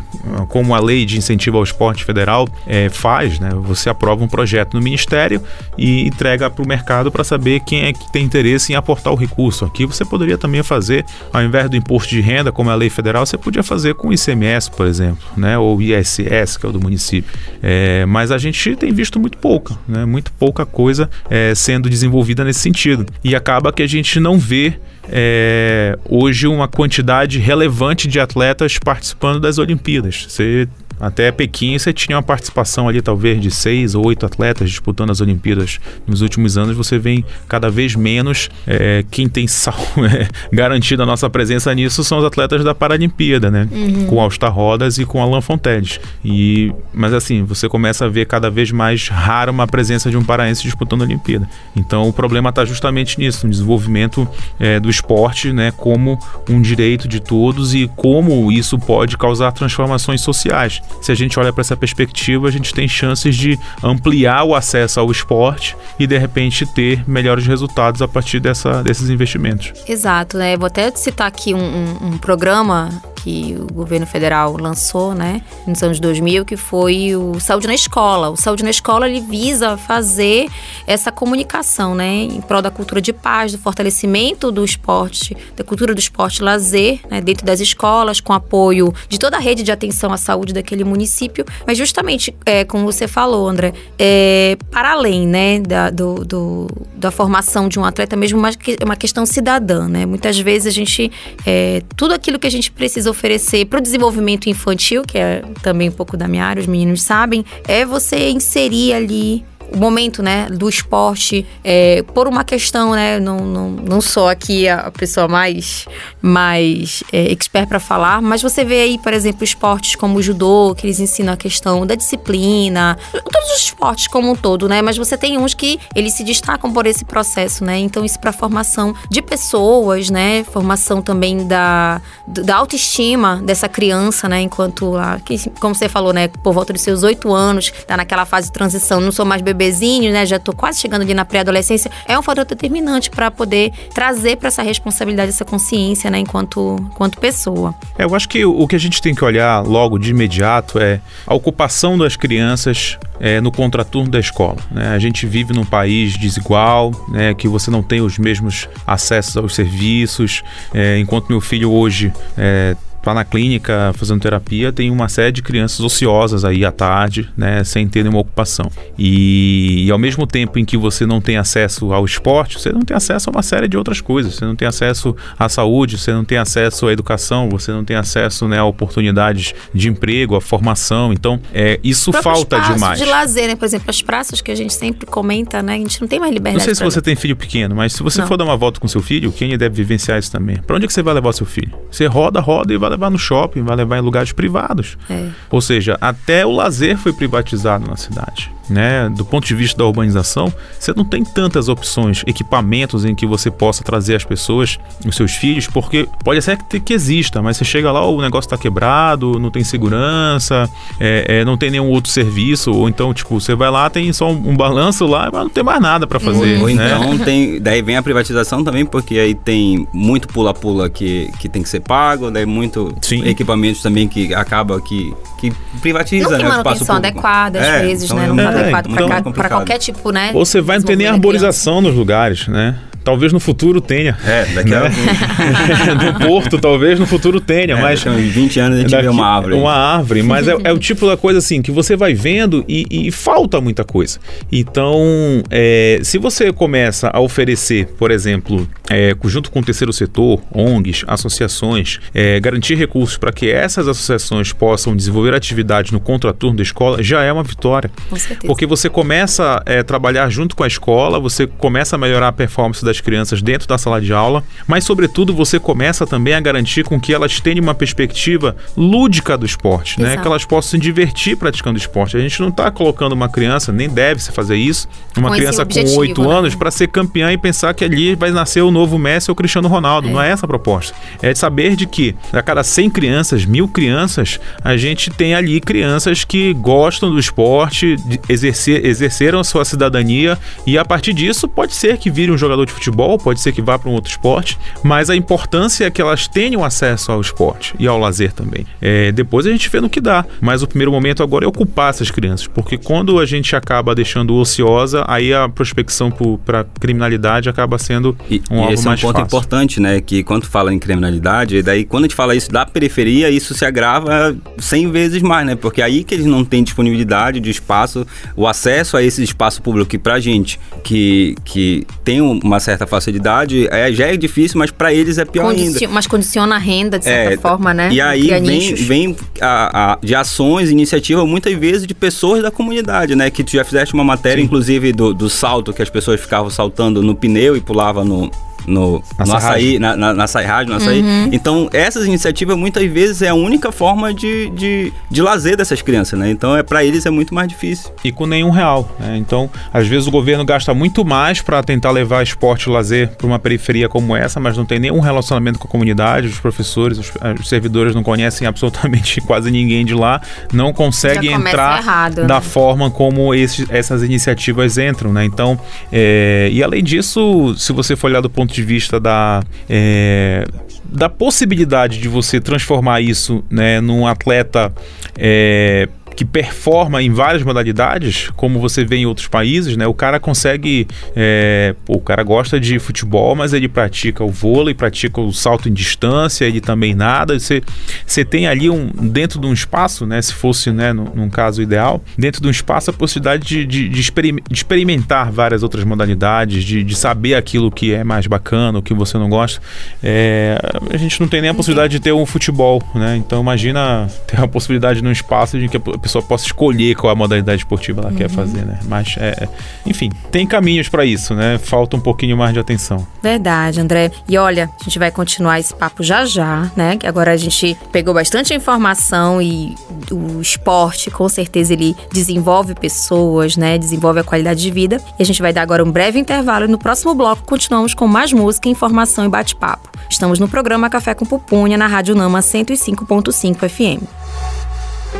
[0.50, 4.76] como a lei de incentivo ao esporte federal é, faz, né, você aprova um projeto
[4.76, 5.42] no Ministério
[5.84, 9.18] e entrega para o mercado para saber quem é que tem interesse em aportar o
[9.18, 9.66] recurso.
[9.66, 12.90] Aqui você poderia também fazer, ao invés do imposto de renda, como é a lei
[12.90, 15.58] federal, você podia fazer com o ICMS, por exemplo, né?
[15.58, 17.38] ou ISS, que é o do município.
[17.62, 20.06] É, mas a gente tem visto muito pouca, né?
[20.06, 23.06] muito pouca coisa é, sendo desenvolvida nesse sentido.
[23.22, 29.42] E acaba que a gente não vê é, hoje uma quantidade relevante de atletas participando
[29.42, 30.28] das Olimpíadas.
[30.30, 30.66] Você
[31.04, 35.20] até Pequim você tinha uma participação ali, talvez, de seis ou oito atletas disputando as
[35.20, 35.80] Olimpíadas.
[36.08, 38.50] Nos últimos anos você vem cada vez menos.
[38.66, 43.52] É, quem tem sal, é, garantido a nossa presença nisso são os atletas da Paralimpíada,
[43.52, 43.68] né?
[43.70, 44.08] Uhum.
[44.08, 46.00] Com Alstar Rodas e com Alan Fonteles.
[46.24, 50.24] E, mas assim, você começa a ver cada vez mais rara uma presença de um
[50.24, 51.50] paraense disputando a Olimpíada.
[51.76, 54.26] Então o problema está justamente nisso, no desenvolvimento
[54.58, 55.74] é, do esporte, né?
[55.76, 56.18] Como
[56.50, 61.52] um direito de todos e como isso pode causar transformações sociais se a gente olha
[61.52, 66.18] para essa perspectiva, a gente tem chances de ampliar o acesso ao esporte e de
[66.18, 69.74] repente ter melhores resultados a partir dessa, desses investimentos.
[69.88, 70.58] Exato, né?
[70.58, 72.90] Vou até citar aqui um, um, um programa
[73.24, 78.30] que o governo federal lançou, né, nos anos 2000, que foi o Saúde na Escola.
[78.30, 80.50] O Saúde na Escola ele visa fazer
[80.86, 85.94] essa comunicação, né, em prol da cultura de paz, do fortalecimento do esporte, da cultura
[85.94, 90.12] do esporte lazer, né, dentro das escolas, com apoio de toda a rede de atenção
[90.12, 91.46] à saúde daquele município.
[91.66, 97.12] Mas justamente, é, como você falou, André, é, para além, né, da, do, do, da
[97.12, 98.50] formação de um atleta, mesmo uma,
[98.84, 100.06] uma questão cidadã, né?
[100.06, 101.12] Muitas vezes a gente,
[101.46, 105.90] é, tudo aquilo que a gente precisa oferecer para o desenvolvimento infantil, que é também
[105.90, 110.48] um pouco da minha área, os meninos sabem, é você inserir ali o momento, né,
[110.50, 115.88] do esporte, é, por uma questão, né, não, não, não sou aqui a pessoa mais,
[116.22, 120.76] mais é, expert para falar, mas você vê aí, por exemplo, esportes como o judô,
[120.78, 124.96] que eles ensinam a questão da disciplina, todos os esportes como um todo, né, mas
[124.96, 128.94] você tem uns que eles se destacam por esse processo, né, então isso para formação
[129.10, 135.74] de pessoas, né, formação também da, da autoestima dessa criança, né, enquanto, lá, que, como
[135.74, 139.12] você falou, né, por volta dos seus oito anos, tá naquela fase de transição, não
[139.12, 140.26] sou mais bebê bebezinho, né?
[140.26, 144.50] Já tô quase chegando ali na pré-adolescência, é um fator determinante para poder trazer para
[144.50, 147.74] essa responsabilidade, essa consciência, né, enquanto, enquanto pessoa.
[147.98, 151.00] É, eu acho que o que a gente tem que olhar logo de imediato é
[151.26, 154.58] a ocupação das crianças é, no contraturno da escola.
[154.70, 154.90] Né?
[154.90, 159.56] A gente vive num país desigual, né, que você não tem os mesmos acessos aos
[159.56, 165.34] serviços, é, enquanto meu filho hoje é, tá na clínica fazendo terapia, tem uma série
[165.34, 168.72] de crianças ociosas aí à tarde, né, sem ter nenhuma ocupação.
[168.98, 172.82] E, e, ao mesmo tempo em que você não tem acesso ao esporte, você não
[172.82, 174.36] tem acesso a uma série de outras coisas.
[174.36, 177.98] Você não tem acesso à saúde, você não tem acesso à educação, você não tem
[177.98, 181.12] acesso né, a oportunidades de emprego, a formação.
[181.12, 183.00] Então, é, isso falta demais.
[183.00, 183.56] de lazer, né?
[183.56, 185.76] Por exemplo, as praças que a gente sempre comenta, né?
[185.76, 186.58] A gente não tem mais liberdade.
[186.58, 188.28] Não sei se você tem filho pequeno, mas se você não.
[188.28, 190.58] for dar uma volta com seu filho, quem deve vivenciar isso também.
[190.58, 191.74] Para onde é que você vai levar seu filho?
[191.92, 194.98] Você roda, roda e vai levar no shopping, vai levar em lugares privados.
[195.10, 195.30] É.
[195.50, 199.86] Ou seja, até o lazer foi privatizado na cidade né, do ponto de vista da
[199.86, 205.16] urbanização, você não tem tantas opções, equipamentos em que você possa trazer as pessoas, os
[205.16, 208.58] seus filhos, porque pode ser que, que exista, mas você chega lá, o negócio está
[208.58, 213.56] quebrado, não tem segurança, é, é, não tem nenhum outro serviço, ou então, tipo, você
[213.56, 216.60] vai lá, tem só um, um balanço lá, mas não tem mais nada para fazer.
[216.60, 216.74] Ou né?
[216.74, 217.62] então tem.
[217.62, 221.82] Daí vem a privatização também, porque aí tem muito pula-pula que, que tem que ser
[221.82, 223.26] pago, daí muito Sim.
[223.28, 226.52] equipamentos também que acaba que, que privatiza, não tem né?
[226.52, 228.28] manutenção adequada, às é, vezes, então né?
[228.28, 230.32] Não tá adequado então, para qualquer tipo, né?
[230.34, 232.76] Ou você vai não ter nem arborização nos lugares, né?
[233.04, 234.18] Talvez no futuro tenha.
[234.26, 234.78] É, daqui né?
[234.78, 238.06] a No Porto, talvez no futuro tenha, é, mas.
[238.06, 239.56] Em 20 anos a gente daqui, vê uma árvore.
[239.56, 243.08] Uma árvore, mas é, é, o tipo da coisa assim que você vai vendo e,
[243.08, 244.20] e falta muita coisa.
[244.52, 250.42] Então, é, se você começa a oferecer, por exemplo, é, junto com o terceiro setor,
[250.54, 256.64] ONGs, associações, é, garantir recursos para que essas associações possam desenvolver atividades no contraturno da
[256.64, 257.92] escola, já é uma vitória.
[258.10, 258.48] Com certeza.
[258.48, 262.32] Porque você começa a é, trabalhar junto com a escola, você começa a melhorar a
[262.32, 266.40] performance da das crianças dentro da sala de aula, mas sobretudo você começa também a
[266.40, 270.18] garantir com que elas tenham uma perspectiva lúdica do esporte, né?
[270.18, 272.16] Que elas possam se divertir praticando esporte.
[272.16, 275.66] A gente não está colocando uma criança, nem deve se fazer isso, uma com criança
[275.66, 276.34] com oito né?
[276.34, 279.68] anos para ser campeã e pensar que ali vai nascer o novo Messi ou Cristiano
[279.68, 280.08] Ronaldo.
[280.08, 280.12] É.
[280.12, 280.94] Não é essa a proposta.
[281.22, 285.60] É de saber de que a cada 100 crianças, mil crianças, a gente tem ali
[285.60, 287.96] crianças que gostam do esporte,
[288.30, 292.72] exercer, exerceram sua cidadania e a partir disso pode ser que vire um jogador de
[292.72, 296.02] futebol futebol, pode ser que vá para um outro esporte, mas a importância é que
[296.02, 298.66] elas tenham acesso ao esporte e ao lazer também.
[298.82, 301.90] É, depois a gente vê no que dá, mas o primeiro momento agora é ocupar
[301.90, 306.12] essas crianças, porque quando a gente acaba deixando ociosa, aí a prospecção
[306.46, 309.38] para criminalidade acaba sendo e, um e alvo esse mais é um ponto fácil.
[309.38, 310.02] importante, né?
[310.02, 313.66] Que quando fala em criminalidade, daí quando a gente fala isso da periferia, isso se
[313.66, 315.56] agrava 100 vezes mais, né?
[315.56, 319.90] Porque aí que eles não têm disponibilidade de espaço, o acesso a esse espaço público
[319.90, 324.72] que pra gente que, que tem uma certa certa facilidade, é, já é difícil, mas
[324.72, 325.94] para eles é pior Condici ainda.
[325.94, 327.90] Mas condiciona a renda, de certa é, forma, né?
[327.92, 333.16] E aí vem, vem a, a, de ações, iniciativa, muitas vezes de pessoas da comunidade,
[333.16, 333.30] né?
[333.30, 334.46] Que tu já fizeste uma matéria, Sim.
[334.46, 338.32] inclusive, do, do salto, que as pessoas ficavam saltando no pneu e pulavam no,
[338.68, 341.02] no, na no açaí, na, na, na açaí rádio, no açaí.
[341.02, 341.30] Uhum.
[341.32, 346.18] Então, essas iniciativas muitas vezes é a única forma de, de, de lazer dessas crianças,
[346.18, 346.30] né?
[346.30, 347.92] Então, é para eles é muito mais difícil.
[348.04, 349.18] E com nenhum real, né?
[349.18, 353.28] Então, às vezes o governo gasta muito mais para tentar levar esporte e lazer para
[353.28, 357.12] uma periferia como essa, mas não tem nenhum relacionamento com a comunidade, os professores, os,
[357.22, 360.22] eh, os servidores não conhecem absolutamente quase ninguém de lá,
[360.52, 362.42] não conseguem entrar errado, da né?
[362.42, 365.26] forma como esses, essas iniciativas entram, né?
[365.26, 365.60] Então,
[365.92, 369.42] é, e além disso, se você for olhar do ponto ponto de vista da.
[369.68, 370.46] É,
[370.86, 374.72] da possibilidade de você transformar isso né, num atleta
[375.18, 379.88] é, que performa em várias modalidades, como você vê em outros países, né?
[379.88, 380.88] O cara consegue.
[381.16, 385.70] É, pô, o cara gosta de futebol, mas ele pratica o vôlei, pratica o salto
[385.70, 387.38] em distância, ele também nada.
[387.40, 387.62] Você,
[388.06, 388.88] você tem ali um.
[388.88, 390.22] dentro de um espaço, né?
[390.22, 393.90] Se fosse, né, num, num caso ideal, dentro de um espaço a possibilidade de, de,
[393.90, 398.82] de, de experimentar várias outras modalidades, de, de saber aquilo que é mais bacana, o
[398.82, 399.62] que você não gosta.
[400.02, 400.58] É,
[400.92, 403.16] a gente não tem nem a possibilidade de ter um futebol, né?
[403.18, 407.62] Então imagina ter a possibilidade num espaço de que pessoa possa escolher qual a modalidade
[407.62, 408.18] esportiva ela uhum.
[408.18, 408.80] quer fazer, né?
[408.84, 409.50] Mas, é, é,
[409.86, 411.58] enfim, tem caminhos para isso, né?
[411.58, 413.08] Falta um pouquinho mais de atenção.
[413.22, 414.12] Verdade, André.
[414.28, 416.98] E olha, a gente vai continuar esse papo já já, né?
[416.98, 419.74] Que agora a gente pegou bastante informação e
[420.12, 423.78] o esporte, com certeza, ele desenvolve pessoas, né?
[423.78, 425.02] Desenvolve a qualidade de vida.
[425.18, 428.08] E a gente vai dar agora um breve intervalo e no próximo bloco continuamos com
[428.08, 429.90] mais música, informação e bate-papo.
[430.10, 434.23] Estamos no programa Café com Pupunha na Rádio Nama 105.5 FM.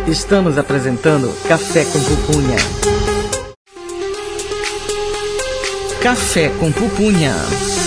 [0.08, 2.58] Estamos apresentando Café com Pupunha.
[6.02, 7.83] Café com Pupunha.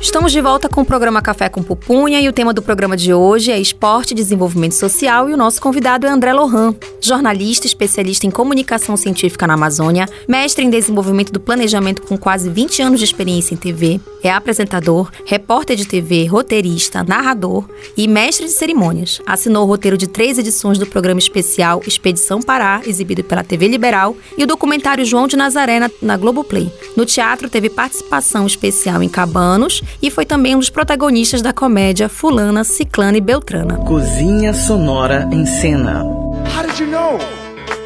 [0.00, 3.12] Estamos de volta com o programa Café com Pupunha e o tema do programa de
[3.12, 8.26] hoje é Esporte e Desenvolvimento Social e o nosso convidado é André Lohan, jornalista especialista
[8.26, 13.04] em comunicação científica na Amazônia, mestre em desenvolvimento do planejamento com quase 20 anos de
[13.04, 19.20] experiência em TV, é apresentador, repórter de TV, roteirista, narrador e mestre de cerimônias.
[19.26, 24.16] Assinou o roteiro de três edições do programa especial Expedição Pará, exibido pela TV Liberal,
[24.36, 26.72] e o documentário João de Nazaré na, na Globoplay.
[26.96, 32.08] No teatro teve participação especial em Cabanos e foi também um dos protagonistas da comédia
[32.08, 33.76] Fulana, Ciclana e Beltrana.
[33.76, 36.02] Cozinha Sonora em Cena.
[36.02, 37.18] How did you know?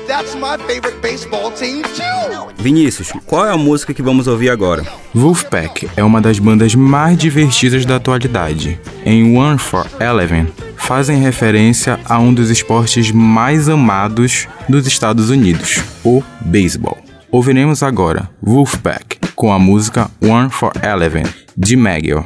[0.07, 2.53] That's my favorite baseball team too.
[2.59, 4.85] Vinícius, qual é a música que vamos ouvir agora?
[5.15, 8.79] Wolfpack é uma das bandas mais divertidas da atualidade.
[9.05, 15.83] Em One for Eleven, fazem referência a um dos esportes mais amados dos Estados Unidos,
[16.05, 16.99] o beisebol.
[17.31, 21.25] Ouviremos agora Wolfpack com a música One for Eleven
[21.57, 22.25] de Megiel.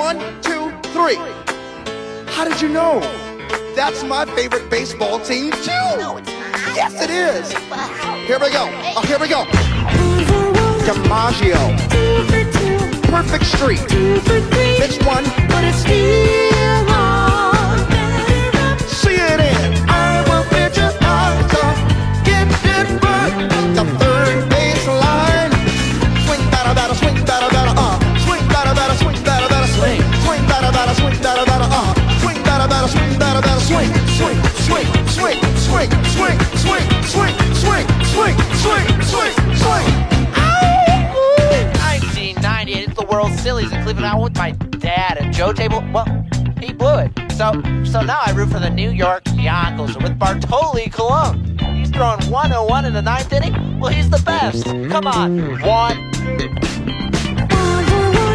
[0.00, 1.16] One, two, three.
[2.32, 3.00] How did you know?
[3.76, 5.92] That's my favorite baseball team, too.
[6.74, 7.52] Yes, it is.
[8.26, 8.64] Here we go.
[8.96, 9.44] Oh, here we go.
[10.86, 11.60] DiMaggio.
[13.10, 13.84] Perfect Street.
[13.90, 16.49] It's one, but it's
[41.90, 44.06] 1998, the World Sillies in Cleveland.
[44.06, 45.82] I went with my dad and Joe Table.
[45.92, 46.06] Well,
[46.60, 47.10] he blew it.
[47.32, 47.52] So,
[47.84, 51.58] so now I root for the New York Yankees with Bartoli Colon.
[51.74, 53.80] He's throwing 101 in the ninth inning.
[53.80, 54.64] Well, he's the best.
[54.64, 55.96] Come on, one.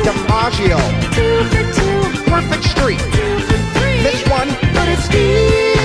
[0.04, 0.80] DiMaggio.
[1.13, 2.32] Two for two.
[2.32, 3.00] Perfect streak.
[3.00, 4.02] Two for three.
[4.02, 5.85] This one, but it's deep.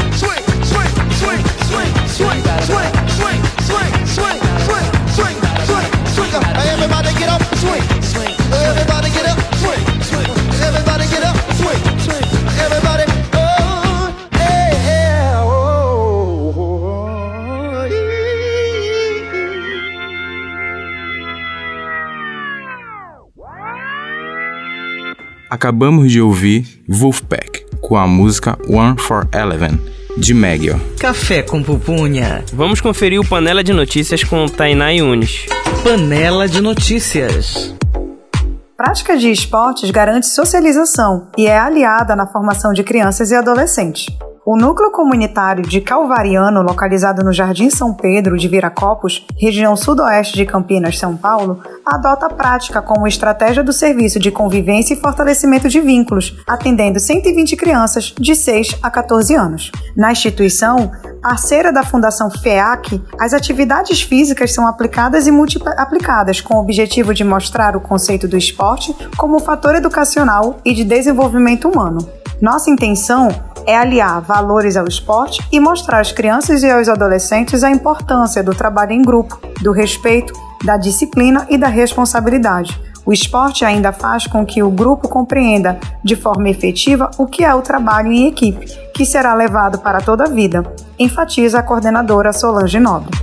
[7.21, 8.35] get up, swing, swing.
[8.51, 9.83] Everybody get up, swing.
[10.67, 11.81] Everybody get up, swing.
[12.65, 13.03] Everybody.
[13.33, 16.81] Oh, yeah, oh, oh.
[25.49, 29.79] Acabamos de ouvir Wolfpack com a música One for Eleven
[30.17, 30.79] de Meggio.
[30.99, 32.43] Café com pupunha.
[32.53, 35.45] Vamos conferir o Panela de Notícias com Tainá Yunes.
[35.83, 37.73] Panela de notícias.
[38.77, 44.05] Prática de esportes garante socialização e é aliada na formação de crianças e adolescentes.
[44.43, 50.47] O núcleo comunitário de Calvariano, localizado no Jardim São Pedro de Viracopos, região sudoeste de
[50.47, 55.79] Campinas, São Paulo, adota a prática como estratégia do serviço de convivência e fortalecimento de
[55.79, 59.71] vínculos, atendendo 120 crianças de 6 a 14 anos.
[59.95, 66.61] Na instituição, parceira da Fundação FEAC, as atividades físicas são aplicadas e multi-aplicadas com o
[66.61, 71.99] objetivo de mostrar o conceito do esporte como fator educacional e de desenvolvimento humano.
[72.41, 73.29] Nossa intenção
[73.65, 78.53] é aliar valores ao esporte e mostrar às crianças e aos adolescentes a importância do
[78.53, 80.33] trabalho em grupo, do respeito,
[80.63, 82.79] da disciplina e da responsabilidade.
[83.05, 87.53] O esporte ainda faz com que o grupo compreenda de forma efetiva o que é
[87.53, 90.63] o trabalho em equipe, que será levado para toda a vida,
[90.99, 93.17] enfatiza a coordenadora Solange Nobre.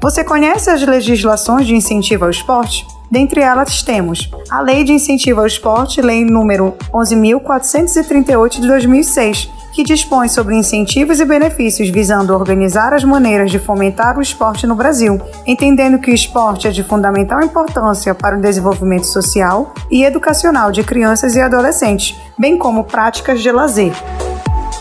[0.00, 2.84] Você conhece as legislações de incentivo ao esporte?
[3.14, 9.84] Dentre elas temos a Lei de Incentivo ao Esporte, Lei número 11.438 de 2006, que
[9.84, 15.20] dispõe sobre incentivos e benefícios visando organizar as maneiras de fomentar o esporte no Brasil,
[15.46, 20.82] entendendo que o esporte é de fundamental importância para o desenvolvimento social e educacional de
[20.82, 23.92] crianças e adolescentes, bem como práticas de lazer.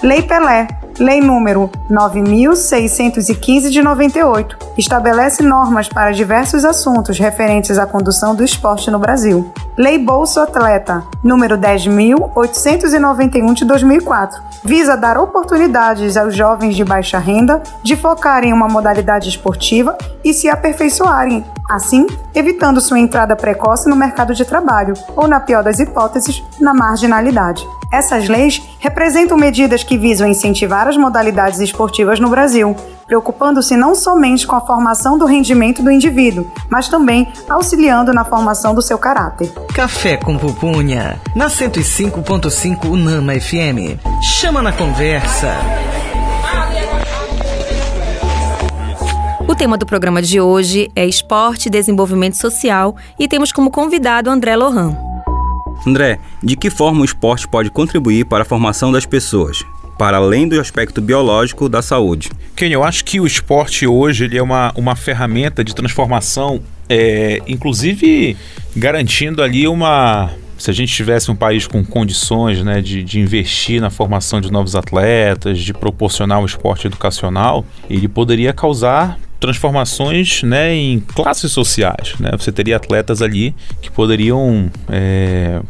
[0.01, 0.67] Lei Pelé,
[0.99, 8.91] Lei número 9615 de 98 estabelece normas para diversos assuntos referentes à condução do esporte
[8.91, 9.51] no Brasil.
[9.75, 17.63] Lei Bolsa Atleta número 10891 de 2004 visa dar oportunidades aos jovens de baixa renda
[17.81, 23.95] de focarem em uma modalidade esportiva e se aperfeiçoarem, assim evitando sua entrada precoce no
[23.95, 27.65] mercado de trabalho ou, na pior das hipóteses, na marginalidade.
[27.93, 32.75] Essas leis representam medidas que visam incentivar as modalidades esportivas no Brasil,
[33.05, 38.73] preocupando-se não somente com a formação do rendimento do indivíduo, mas também auxiliando na formação
[38.73, 39.53] do seu caráter.
[39.75, 44.01] Café com pupunha, na 105.5 Unama FM.
[44.23, 45.53] Chama na conversa.
[49.47, 54.31] O tema do programa de hoje é esporte e desenvolvimento social e temos como convidado
[54.31, 55.12] André Lohan.
[55.85, 59.63] André, de que forma o esporte pode contribuir para a formação das pessoas?
[59.97, 62.31] Para além do aspecto biológico da saúde.
[62.55, 67.41] Ken, eu acho que o esporte hoje ele é uma, uma ferramenta de transformação, é,
[67.47, 68.35] inclusive
[68.75, 73.81] garantindo ali uma, se a gente tivesse um país com condições né, de, de, investir
[73.81, 80.73] na formação de novos atletas, de proporcionar um esporte educacional, ele poderia causar transformações né,
[80.73, 82.15] em classes sociais.
[82.17, 82.31] Né?
[82.37, 85.61] Você teria atletas ali que poderiam, é,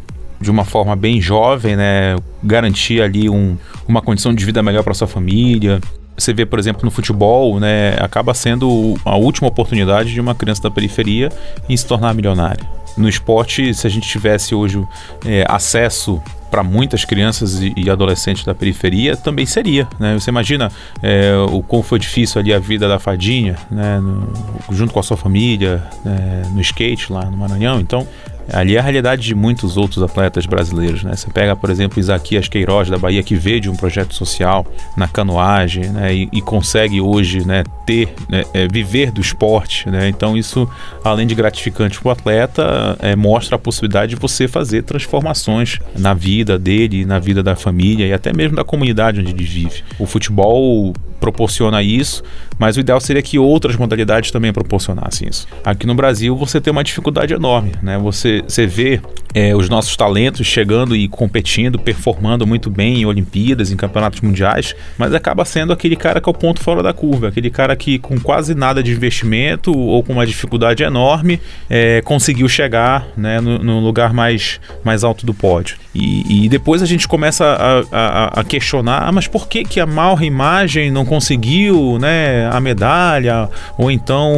[0.44, 4.94] de uma forma bem jovem, né, garantir ali um, uma condição de vida melhor para
[4.94, 5.80] sua família.
[6.16, 10.62] Você vê, por exemplo, no futebol, né, acaba sendo a última oportunidade de uma criança
[10.62, 11.30] da periferia
[11.68, 12.64] em se tornar milionária.
[12.96, 14.84] No esporte, se a gente tivesse hoje
[15.26, 16.22] é, acesso
[16.52, 20.14] para muitas crianças e, adolescentes da periferia também seria, né?
[20.14, 20.72] Você imagina
[21.02, 24.00] é, o como foi difícil ali a vida da fadinha, né?
[24.00, 24.32] No,
[24.70, 26.44] junto com a sua família, né?
[26.54, 27.80] no skate lá no Maranhão.
[27.80, 28.08] Então,
[28.52, 31.16] Ali é a realidade de muitos outros atletas brasileiros, né?
[31.16, 34.66] Você pega, por exemplo, Isaquias Queiroz da Bahia, que veio de um projeto social
[34.98, 36.14] na canoagem, né?
[36.14, 40.10] E, e consegue hoje, né, ter, né, é, viver do esporte, né?
[40.10, 40.68] Então isso,
[41.04, 46.14] além de gratificante para o atleta, é, mostra a possibilidade de você fazer transformações na
[46.14, 49.84] vida dele, na vida da família e até mesmo da comunidade onde ele vive.
[49.98, 50.94] O futebol
[51.24, 52.22] proporciona isso,
[52.60, 55.48] mas o ideal seria que outras modalidades também proporcionassem isso.
[55.64, 57.98] Aqui no Brasil você tem uma dificuldade enorme, né?
[57.98, 59.00] Você, você vê
[59.34, 64.76] é, os nossos talentos chegando e competindo, performando muito bem em Olimpíadas, em campeonatos mundiais,
[64.98, 67.98] mas acaba sendo aquele cara que é o ponto fora da curva, aquele cara que
[67.98, 73.60] com quase nada de investimento ou com uma dificuldade enorme é, conseguiu chegar né, no,
[73.60, 75.78] no, lugar mais, mais alto do pódio.
[75.96, 79.80] E, e depois a gente começa a, a, a, questionar, ah, mas por que, que
[79.80, 83.48] a Malra Imagem não conseguiu né, a medalha?
[83.78, 84.34] Ou então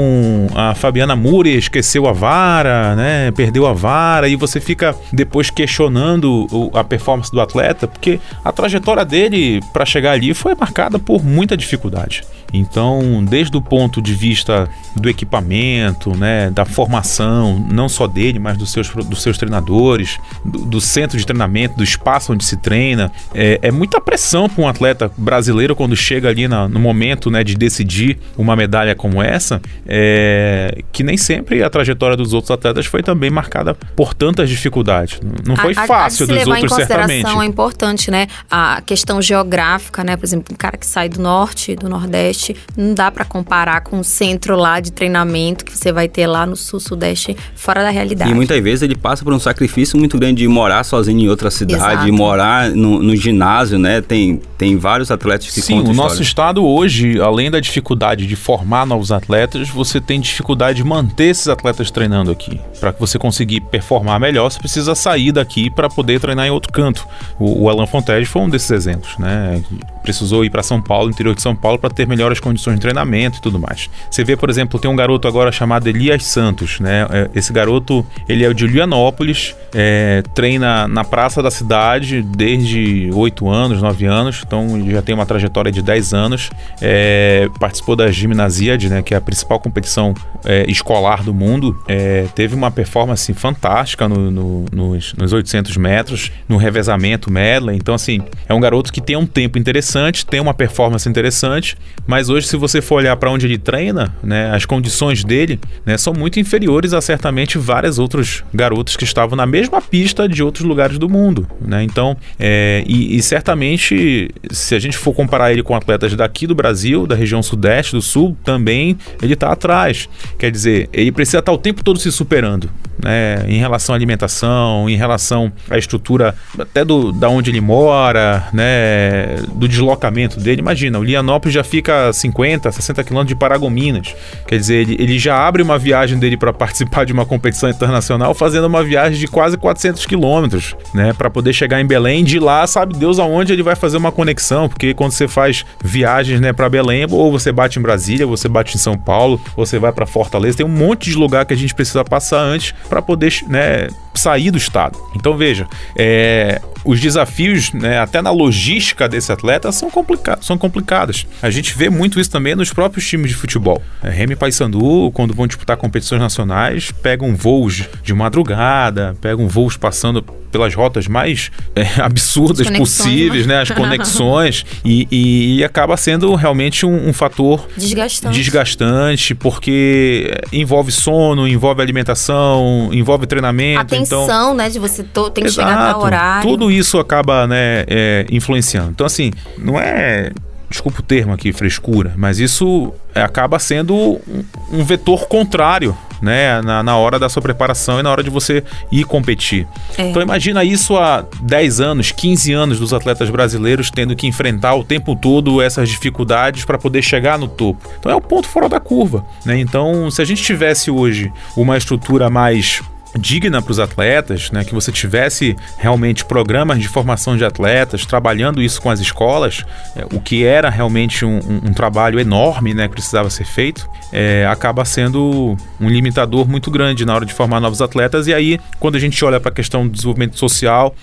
[0.53, 6.47] a Fabiana Muri esqueceu a vara, né, perdeu a vara, e você fica depois questionando
[6.73, 11.55] a performance do atleta, porque a trajetória dele para chegar ali foi marcada por muita
[11.55, 12.23] dificuldade.
[12.53, 18.57] Então, desde o ponto de vista do equipamento, né, da formação, não só dele, mas
[18.57, 23.11] dos seus, dos seus treinadores, do, do centro de treinamento, do espaço onde se treina,
[23.33, 27.43] é, é muita pressão para um atleta brasileiro quando chega ali na, no momento né,
[27.43, 32.85] de decidir uma medalha como essa, é, que nem sempre a trajetória dos outros atletas
[32.85, 35.19] foi também marcada por tantas dificuldades.
[35.45, 37.43] Não foi a, fácil a, a dos outros, em consideração certamente.
[37.43, 38.27] é importante, né?
[38.49, 40.15] A questão geográfica, né?
[40.15, 42.44] Por exemplo, um cara que sai do norte, do nordeste,
[42.75, 46.45] não dá para comparar com o centro lá de treinamento que você vai ter lá
[46.45, 48.29] no sul, sudeste, fora da realidade.
[48.29, 51.49] E muitas vezes ele passa por um sacrifício muito grande de morar sozinho em outra
[51.49, 52.05] cidade, Exato.
[52.05, 54.01] de morar no, no ginásio, né?
[54.01, 56.19] Tem, tem vários atletas que Sim, o nosso histórias.
[56.19, 61.47] estado hoje, além da dificuldade de formar novos atletas, você tem dificuldade de manter esses
[61.47, 62.59] atletas treinando aqui.
[62.79, 66.71] Para que você conseguir performar melhor, você precisa sair daqui para poder treinar em outro
[66.71, 67.07] canto.
[67.39, 69.63] O, o Alan Fontes foi um desses exemplos, né?
[70.05, 73.39] Precisou ir para São Paulo, interior de São Paulo, para ter melhores condições de treinamento
[73.39, 73.89] e tudo mais.
[74.09, 77.07] Você vê, por exemplo, tem um garoto agora chamado Elias Santos, né?
[77.09, 83.49] É, Esse garoto, ele é de Julianópolis, é, treina na praça da cidade desde 8
[83.49, 86.49] anos, 9 anos, então ele já tem uma trajetória de 10 anos.
[86.81, 89.01] É, participou da Gimnasiade, né?
[89.01, 90.13] Que é a principal competição
[90.45, 91.75] é, escolar do mundo.
[91.87, 97.75] É, teve uma performance fantástica no- no- nos, nos 800 metros, no revezamento medley.
[97.75, 99.94] Então, assim, é um garoto que tem um tempo interessante,
[100.25, 104.51] tem uma performance interessante, mas hoje, se você for olhar para onde ele treina, né,
[104.53, 109.45] as condições dele né, são muito inferiores a certamente vários outros garotos que estavam na
[109.45, 111.47] mesma pista de outros lugares do mundo.
[111.61, 111.83] Né?
[111.83, 116.55] Então, é, e, e certamente, se a gente for comparar ele com atletas daqui do
[116.55, 120.09] Brasil, da região sudeste, do sul, também ele está atrás.
[120.37, 122.69] Quer dizer, ele precisa estar o tempo todo se superando.
[122.97, 128.47] Né, em relação à alimentação, em relação à estrutura até do, da onde ele mora,
[128.53, 130.61] né, do deslocamento dele.
[130.61, 134.15] Imagina, o Lianópolis já fica a 50, 60 quilômetros de Paragominas.
[134.47, 138.33] Quer dizer, ele, ele já abre uma viagem dele para participar de uma competição internacional
[138.33, 142.23] fazendo uma viagem de quase 400 quilômetros, né, para poder chegar em Belém.
[142.23, 146.41] De lá, sabe Deus aonde ele vai fazer uma conexão, porque quando você faz viagens,
[146.41, 149.91] né, para Belém, ou você bate em Brasília, você bate em São Paulo, você vai
[149.91, 153.33] para Fortaleza, tem um monte de lugar que a gente precisa passar antes para poder,
[153.47, 154.97] né, sair do estado.
[155.15, 161.25] Então veja, é, os desafios, né, até na logística desse atleta são complicados, são complicados.
[161.41, 163.81] A gente vê muito isso também nos próprios times de futebol.
[164.03, 169.77] É, Remy e Paysandu, quando vão disputar competições nacionais, pegam voos de madrugada, pegam voos
[169.77, 170.23] passando
[170.55, 173.55] pelas rotas mais é, absurdas possíveis, né?
[173.55, 178.37] né, as conexões e, e- e acaba sendo realmente um, um fator Desgastante.
[178.37, 183.81] desgastante porque envolve sono, envolve alimentação, envolve treinamento.
[183.81, 184.69] Atenção, então, né?
[184.69, 186.05] De você to- tem que chegar a tal Exato.
[186.05, 186.49] horário.
[186.49, 188.91] Tudo isso acaba né, é, influenciando.
[188.91, 190.31] Então, assim, não é.
[190.75, 196.61] Desculpa o termo aqui, frescura, mas isso é, acaba sendo um, um vetor contrário, né?
[196.61, 198.61] Na, na hora da sua preparação e na hora de você
[198.91, 199.65] ir competir.
[199.97, 200.09] É.
[200.09, 204.83] Então imagina isso há 10 anos, 15 anos dos atletas brasileiros tendo que enfrentar o
[204.83, 207.89] tempo todo essas dificuldades para poder chegar no topo.
[207.97, 209.57] Então é o ponto fora da curva, né?
[209.57, 212.83] Então, se a gente tivesse hoje uma estrutura mais
[213.17, 218.61] digna para os atletas, né, que você tivesse realmente programas de formação de atletas, trabalhando
[218.61, 219.63] isso com as escolas,
[219.95, 223.87] é, o que era realmente um, um- um trabalho enorme, né, que precisava ser feito,
[224.11, 228.27] é, acaba sendo um limitador muito grande na hora de formar novos atletas.
[228.27, 230.95] E aí, quando a gente olha para a questão do desenvolvimento social,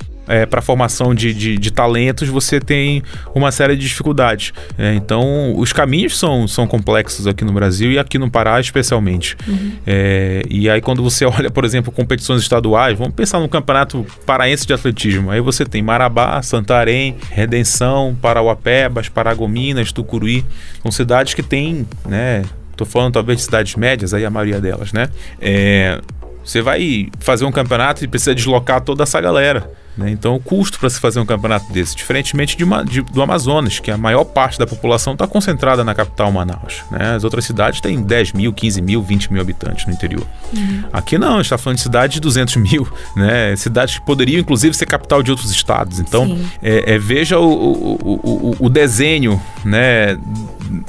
[0.49, 3.03] para a formação de, de, de talentos, você tem
[3.35, 4.53] uma série de dificuldades.
[4.79, 9.37] É, então, os caminhos são, são complexos aqui no Brasil e aqui no Pará, especialmente.
[9.87, 14.67] É, e aí, quando você olha, por exemplo, competições estaduais, vamos pensar no Campeonato Paraense
[14.67, 15.31] de Atletismo.
[15.31, 20.45] Aí você tem Marabá, Santarém, Redenção, Parauapebas, Paragominas, Tucuruí.
[20.83, 22.43] São cidades que têm, né?
[22.77, 25.09] Tô falando talvez de cidades médias, aí a maioria delas, né?
[25.41, 26.01] É,
[26.45, 29.71] você vai fazer um campeonato e precisa deslocar toda essa galera.
[29.97, 30.11] Né?
[30.11, 33.79] Então, o custo para se fazer um campeonato desse, diferentemente de uma- de- do Amazonas,
[33.79, 36.83] que a maior parte da população está concentrada na capital Manaus.
[36.91, 37.15] né?
[37.17, 40.27] As outras cidades têm 10 mil, 15 mil, 20 mil habitantes no interior.
[40.93, 42.87] Aqui não, a gente está falando de cidades de 200 mil,
[43.17, 43.55] né?
[43.57, 45.99] cidades que poderiam, inclusive, ser capital de outros estados.
[46.01, 50.17] Então, é, é, veja o, o, o, o, desenho né,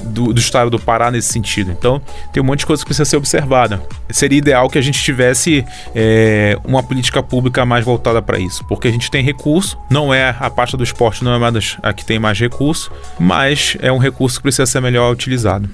[0.04, 1.70] do, do estado do Pará nesse sentido.
[1.70, 2.00] Então,
[2.32, 3.82] tem um monte de coisa que precisa ser observada.
[4.10, 8.88] Seria ideal que a gente tivesse é, uma política pública mais voltada para isso, porque
[8.94, 12.04] gente tem recurso, não é a pasta do esporte, não é uma das, a que
[12.04, 15.68] tem mais recurso, mas é um recurso que precisa ser melhor utilizado.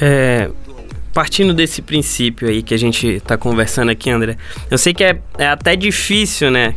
[0.00, 0.50] É,
[1.12, 4.36] partindo desse princípio aí que a gente tá conversando aqui, André,
[4.70, 6.74] eu sei que é, é até difícil, né?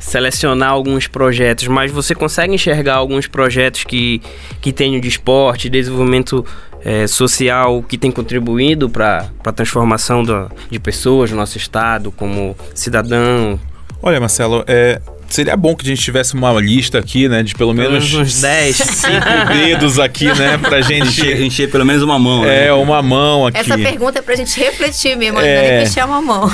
[0.00, 4.20] selecionar alguns projetos, mas você consegue enxergar alguns projetos que,
[4.60, 6.44] que tenham de esporte, desenvolvimento
[6.82, 12.56] é, social, que tem contribuído para a transformação do, de pessoas no nosso estado, como
[12.74, 13.60] cidadão?
[14.02, 17.42] Olha, Marcelo, é, seria bom que a gente tivesse uma lista aqui, né?
[17.42, 19.12] De pelo menos uns 10, 5
[19.54, 20.58] dedos aqui, né?
[20.58, 21.08] Pra gente.
[21.20, 22.44] Encher, encher pelo menos uma mão.
[22.44, 22.72] É, né?
[22.72, 23.58] uma mão aqui.
[23.58, 25.82] Essa pergunta é pra gente refletir mesmo, É.
[25.82, 25.86] é...
[25.86, 26.50] fechar uma mão.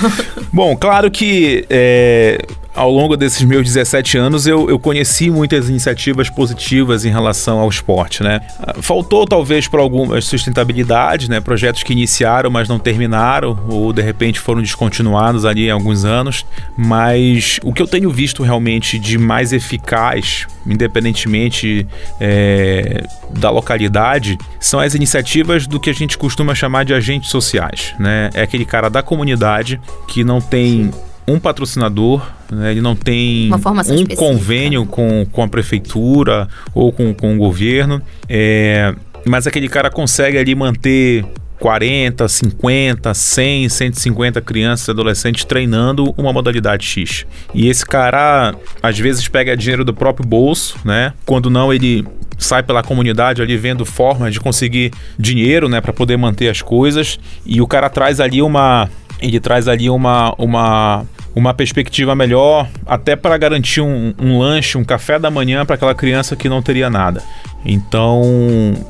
[0.52, 2.38] Bom, claro que é,
[2.76, 7.68] ao longo desses meus 17 anos eu, eu conheci muitas iniciativas positivas em relação ao
[7.68, 8.40] esporte, né?
[8.60, 11.40] Ah, Faltou talvez para algumas sustentabilidade, né?
[11.40, 16.44] Projetos que iniciaram, mas não terminaram, ou de repente foram descontinuados ali em alguns anos.
[16.76, 21.86] Mas o que eu tenho visto realmente de mais eficaz, independentemente
[22.20, 27.94] é, da localidade, são as iniciativas do que a gente costuma chamar de agentes sociais,
[27.98, 28.28] né?
[28.34, 30.90] É aquele cara da comunidade que não tem
[31.28, 32.70] um patrocinador, né?
[32.70, 34.16] ele não tem um específica.
[34.16, 40.38] convênio com, com a prefeitura ou com, com o governo, é, mas aquele cara consegue
[40.38, 41.24] ali manter
[41.58, 47.26] 40, 50, 100, 150 crianças e adolescentes treinando uma modalidade X.
[47.54, 51.12] E esse cara às vezes pega dinheiro do próprio bolso, né?
[51.24, 52.06] Quando não, ele
[52.38, 57.18] sai pela comunidade ali vendo formas de conseguir dinheiro, né, para poder manter as coisas.
[57.44, 58.88] E o cara traz ali uma
[59.20, 61.06] ele traz ali uma uma
[61.36, 65.94] uma perspectiva melhor, até para garantir um, um lanche, um café da manhã para aquela
[65.94, 67.22] criança que não teria nada.
[67.62, 68.22] Então,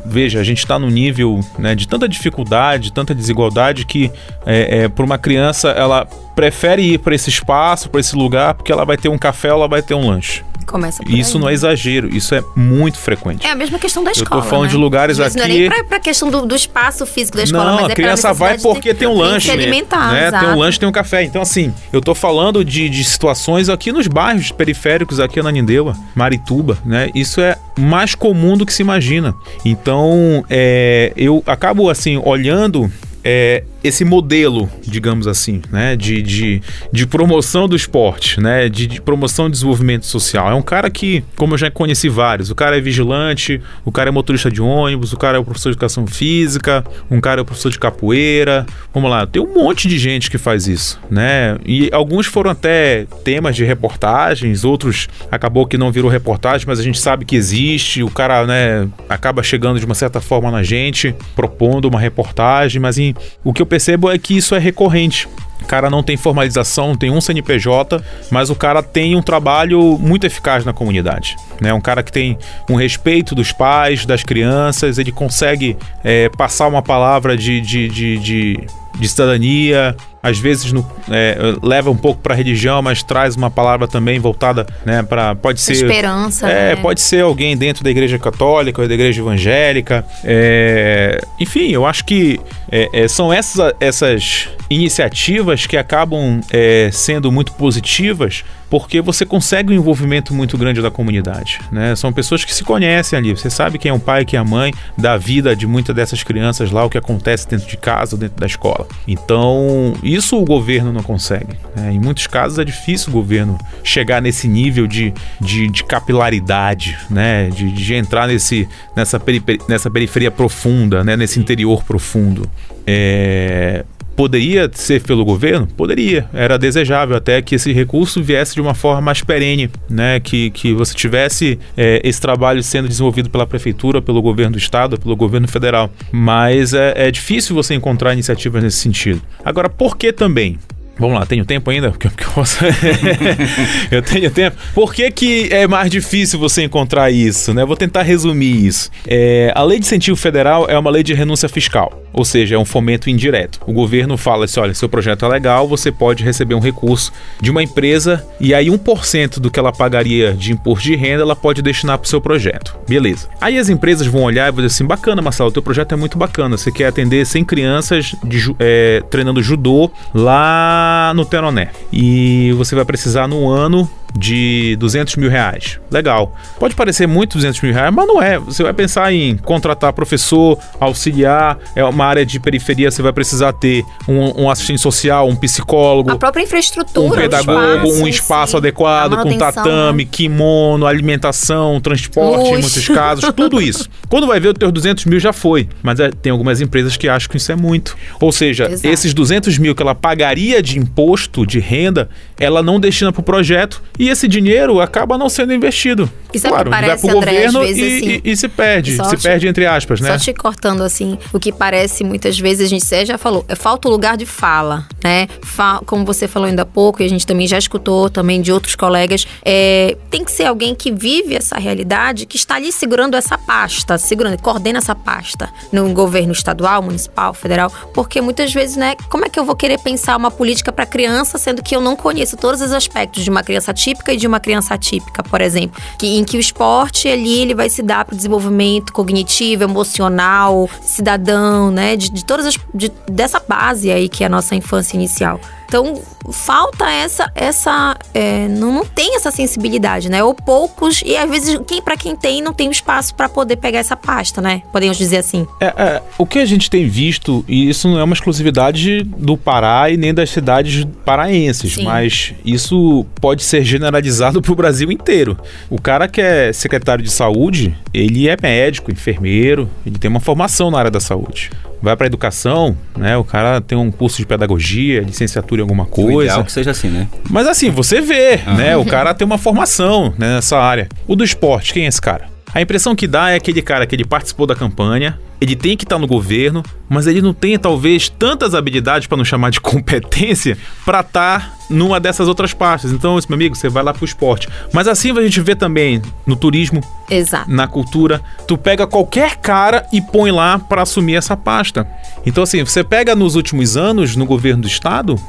[0.04, 4.12] veja, a gente está no nível né, de tanta dificuldade, tanta desigualdade que
[4.46, 8.70] é, é, para uma criança ela prefere ir para esse espaço, para esse lugar, porque
[8.70, 10.44] ela vai ter um café ela vai ter um lanche.
[10.66, 11.40] Começa por isso aí.
[11.42, 13.46] não é exagero, isso é muito frequente.
[13.46, 14.42] É a mesma questão da Eu tô escola.
[14.42, 14.70] falando né?
[14.70, 17.66] de lugares aqui- Não é nem pra, pra questão do, do espaço físico da escola,
[17.66, 19.50] não, mas é a criança vai porque de- tem um tem que lanche.
[19.50, 20.30] alimentar, né?
[20.30, 20.58] Tem um exato.
[20.58, 21.22] lanche, tem um café.
[21.22, 25.94] Então, assim, eu tô falando de, de situações aqui nos bairros periféricos, aqui na Nindeua,
[26.14, 27.10] Marituba, né?
[27.14, 29.34] Isso é mais comum do que se imagina.
[29.64, 32.90] Então, é, eu acabo, assim, olhando
[33.22, 36.62] é, esse modelo, digamos assim, né, de, de,
[36.92, 40.50] de promoção do esporte, né, de, de promoção do desenvolvimento social.
[40.50, 44.08] É um cara que, como eu já conheci vários, o cara é vigilante, o cara
[44.08, 47.42] é motorista de ônibus, o cara é o professor de educação física, um cara é
[47.42, 48.66] o professor de capoeira.
[48.92, 51.56] Vamos lá, tem um monte de gente que faz isso, né?
[51.64, 56.82] E alguns foram até temas de reportagens, outros acabou que não virou reportagem, mas a
[56.82, 58.02] gente sabe que existe.
[58.02, 62.98] O cara, né, acaba chegando de uma certa forma na gente, propondo uma reportagem, mas
[62.98, 63.14] em,
[63.44, 65.28] o que eu percebo é que isso é recorrente.
[65.60, 70.24] O cara não tem formalização, tem um CNPJ, mas o cara tem um trabalho muito
[70.24, 71.36] eficaz na comunidade.
[71.60, 71.74] Né?
[71.74, 72.38] Um cara que tem
[72.70, 78.18] um respeito dos pais, das crianças, ele consegue é, passar uma palavra de, de, de,
[78.18, 78.66] de,
[78.98, 79.94] de cidadania,
[80.26, 84.18] às vezes no- é, leva um pouco para a religião, mas traz uma palavra também
[84.18, 85.34] voltada né, para.
[85.34, 85.72] Pode ser.
[85.72, 86.82] Esperança, É, né?
[86.82, 90.04] pode ser alguém dentro da igreja católica ou da igreja evangélica.
[90.24, 97.30] É, enfim, eu acho que é, é, são essas, essas iniciativas que acabam é, sendo
[97.30, 101.60] muito positivas porque você consegue um envolvimento muito grande da comunidade.
[101.70, 101.94] Né?
[101.94, 103.32] São pessoas que se conhecem ali.
[103.32, 106.22] Você sabe quem é o pai, quem é a mãe, da vida de muitas dessas
[106.22, 108.86] crianças lá, o que acontece dentro de casa, dentro da escola.
[109.06, 111.54] Então, isso o governo não consegue.
[111.74, 111.92] né?
[111.92, 117.48] Em muitos casos é difícil o governo chegar nesse nível de, de, de capilaridade, né?
[117.50, 121.16] de, de entrar nesse, nessa, perife- nessa periferia profunda, né?
[121.16, 122.50] nesse interior profundo.
[122.86, 123.84] É,
[124.16, 125.66] Poderia ser pelo governo?
[125.66, 126.26] Poderia.
[126.32, 130.18] Era desejável até que esse recurso viesse de uma forma mais perene, né?
[130.18, 134.98] Que, que você tivesse é, esse trabalho sendo desenvolvido pela prefeitura, pelo governo do estado,
[134.98, 135.90] pelo governo federal.
[136.10, 139.20] Mas é, é difícil você encontrar iniciativas nesse sentido.
[139.44, 140.58] Agora, por que também?
[140.98, 141.90] Vamos lá, tenho tempo ainda?
[141.90, 142.64] Porque, eu, posso...
[143.90, 144.56] eu tenho tempo.
[144.74, 147.52] Por que, que é mais difícil você encontrar isso?
[147.52, 147.64] Né?
[147.64, 148.90] Vou tentar resumir isso.
[149.06, 152.58] É, a lei de incentivo federal é uma lei de renúncia fiscal, ou seja, é
[152.58, 153.60] um fomento indireto.
[153.66, 157.50] O governo fala assim: olha, seu projeto é legal, você pode receber um recurso de
[157.50, 161.60] uma empresa e aí 1% do que ela pagaria de imposto de renda ela pode
[161.60, 162.76] destinar para o seu projeto.
[162.88, 163.28] Beleza.
[163.40, 166.16] Aí as empresas vão olhar e vão dizer assim: bacana, Marcelo, teu projeto é muito
[166.16, 166.56] bacana.
[166.56, 171.70] Você quer atender 100 crianças de é, treinando judô lá no Teroné.
[171.92, 175.78] E você vai precisar no ano de 200 mil reais.
[175.90, 176.34] Legal.
[176.58, 178.38] Pode parecer muito 200 mil reais, mas não é.
[178.38, 183.52] Você vai pensar em contratar professor, auxiliar, é uma área de periferia, você vai precisar
[183.52, 188.06] ter um, um assistente social, um psicólogo, A própria infraestrutura, um o pedagogo, espaço um
[188.06, 190.10] em espaço si, adequado, com manutenção, tatame, né?
[190.10, 192.60] kimono, alimentação, transporte, em Luz.
[192.60, 193.88] muitos casos, tudo isso.
[194.08, 195.68] Quando vai ver, os teus 200 mil já foi.
[195.82, 197.96] Mas é, tem algumas empresas que acham que isso é muito.
[198.20, 202.08] Ou seja, esses 200 mil que ela pagaria de imposto, de renda,
[202.38, 206.10] ela não destina para o projeto e E esse dinheiro acaba não sendo investido.
[206.32, 208.20] Isso é o claro, que vai parece, pro André, governo vezes, e, assim.
[208.24, 208.96] e- e se perde.
[208.96, 210.10] Só Se te- perde entre aspas, né?
[210.12, 213.88] Só te cortando assim, o que parece muitas vezes, a gente já falou, é falta
[213.88, 215.26] o lugar de fala, né?
[215.42, 218.52] Fa- como você falou ainda há pouco, e a gente também já escutou também de
[218.52, 223.16] outros colegas, é, tem que ser alguém que vive essa realidade, que está ali segurando
[223.16, 228.94] essa pasta, segurando, coordena essa pasta no governo estadual, municipal, federal, porque muitas vezes, né,
[229.08, 231.96] como é que eu vou querer pensar uma política para criança, sendo que eu não
[231.96, 235.80] conheço todos os aspectos de uma criança típica e de uma criança atípica, por exemplo,
[235.96, 240.68] que, em que o esporte ali ele vai se dar para o desenvolvimento cognitivo, emocional,
[240.82, 244.96] cidadão, né, de, de todas as de- dessa base aí que é a nossa infância
[244.96, 245.38] inicial.
[245.66, 246.00] Então
[246.30, 250.22] falta essa essa é, não, não tem essa sensibilidade, né?
[250.22, 253.56] Ou poucos e às vezes quem para quem tem não tem o espaço para poder
[253.56, 254.62] pegar essa pasta, né?
[254.72, 255.46] Podemos dizer assim.
[255.60, 259.36] É, é, o que a gente tem visto, e isso não é uma exclusividade do
[259.36, 261.84] Pará e nem das cidades paraenses, Sim.
[261.84, 265.36] mas isso pode ser generalizado para o Brasil inteiro.
[265.68, 270.70] O cara que é secretário de saúde, ele é médico, enfermeiro, ele tem uma formação
[270.70, 271.50] na área da saúde.
[271.86, 273.16] Vai para educação, né?
[273.16, 276.30] O cara tem um curso de pedagogia, licenciatura em alguma O coisa.
[276.32, 277.06] ideal que seja assim, né?
[277.30, 278.76] Mas assim, você vê, né?
[278.76, 280.88] O cara tem uma formação né, nessa área.
[281.06, 282.24] O do esporte, quem é esse cara?
[282.56, 285.84] A impressão que dá é aquele cara que ele participou da campanha, ele tem que
[285.84, 290.56] estar no governo, mas ele não tem talvez tantas habilidades para não chamar de competência
[290.82, 292.92] para estar numa dessas outras pastas.
[292.92, 294.48] Então, esse meu amigo, você vai lá pro esporte.
[294.72, 296.80] Mas assim a gente vê também no turismo,
[297.10, 297.50] Exato.
[297.50, 301.86] na cultura, tu pega qualquer cara e põe lá para assumir essa pasta.
[302.24, 305.20] Então assim, você pega nos últimos anos no governo do estado,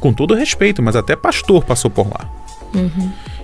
[0.00, 2.28] com todo respeito, mas até pastor passou por lá.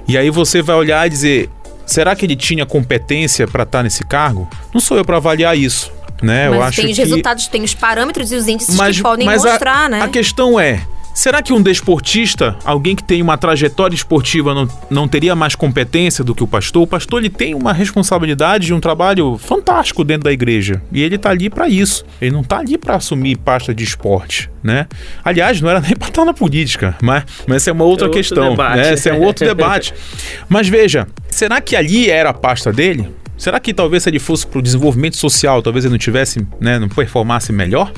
[0.09, 1.49] E aí você vai olhar e dizer,
[1.87, 4.49] será que ele tinha competência para estar nesse cargo?
[4.73, 6.47] Não sou eu para avaliar isso, né?
[6.49, 9.03] eu Mas acho tem os que resultados, tem os parâmetros e os índices mas, que
[9.03, 10.03] podem mas a- mostrar, né?
[10.03, 10.83] A questão é,
[11.15, 16.25] será que um desportista, alguém que tem uma trajetória esportiva, não, não teria mais competência
[16.25, 16.83] do que o pastor?
[16.83, 20.83] O pastor ele tem uma responsabilidade e um trabalho fantástico dentro da igreja.
[20.93, 22.05] E ele tá ali para isso.
[22.21, 24.87] Ele não tá ali para assumir pasta de esporte, né?
[25.25, 28.11] Aliás, não era nem para estar na política, mas, mas essa é uma outra É
[28.11, 28.77] questão, debate.
[28.77, 28.93] né?
[28.95, 29.95] Esse é um outro debate.
[30.49, 33.09] Mas veja, será que ali era a pasta dele?
[33.41, 36.79] Será que talvez se ele fosse para o desenvolvimento social, talvez ele não tivesse, né,
[36.79, 37.91] não performasse melhor?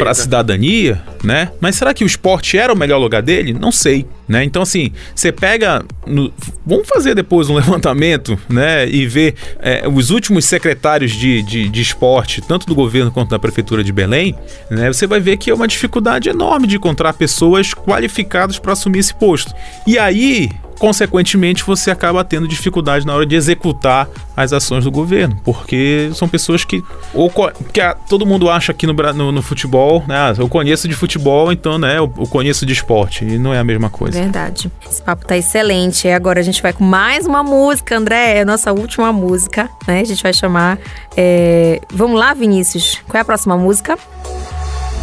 [0.00, 1.50] Para a cidadania, né?
[1.60, 3.52] Mas será que o esporte era o melhor lugar dele?
[3.52, 4.42] Não sei, né?
[4.44, 6.32] Então assim, você pega, no-
[6.64, 8.88] vamos fazer depois um levantamento, né?
[8.88, 13.38] E ver é, os últimos secretários de, de, de esporte, tanto do governo quanto da
[13.38, 14.34] prefeitura de Belém,
[14.70, 14.90] né?
[14.90, 19.14] Você vai ver que é uma dificuldade enorme de encontrar pessoas qualificadas para assumir esse
[19.14, 19.52] posto.
[19.86, 20.48] E aí
[20.78, 26.28] consequentemente você acaba tendo dificuldade na hora de executar as ações do governo, porque são
[26.28, 26.82] pessoas que
[27.14, 27.30] ou
[27.72, 30.14] que a- todo mundo acha aqui no, no, no futebol, né?
[30.16, 31.98] ah, Eu conheço de futebol, então, né?
[31.98, 34.18] Eu, eu conheço de esporte e não é a mesma coisa.
[34.20, 34.70] Verdade.
[34.88, 36.06] Esse papo tá excelente.
[36.06, 38.38] E agora a gente vai com mais uma música, André.
[38.38, 40.00] É a nossa última música, né?
[40.00, 40.78] A gente vai chamar.
[41.16, 43.00] é, Vamos lá, Vinícius.
[43.08, 43.98] Qual é a próxima música?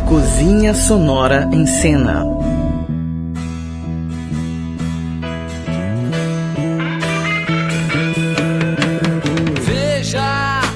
[0.08, 2.24] Cozinha Sonora em Cena.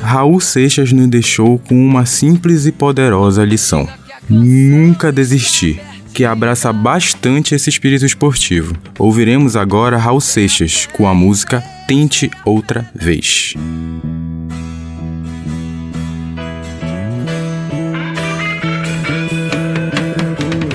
[0.07, 3.85] Raul Seixas nos deixou com uma simples e poderosa lição:
[4.29, 5.81] nunca desistir,
[6.13, 8.73] que abraça bastante esse espírito esportivo.
[8.97, 13.53] Ouviremos agora Raul Seixas com a música Tente Outra Vez.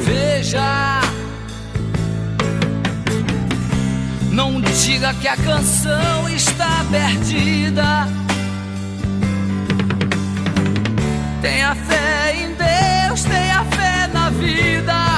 [0.04, 1.00] Veja,
[4.30, 8.22] não diga que a canção está perdida.
[11.42, 15.11] Tenha fé em Deus, tenha fé na vida.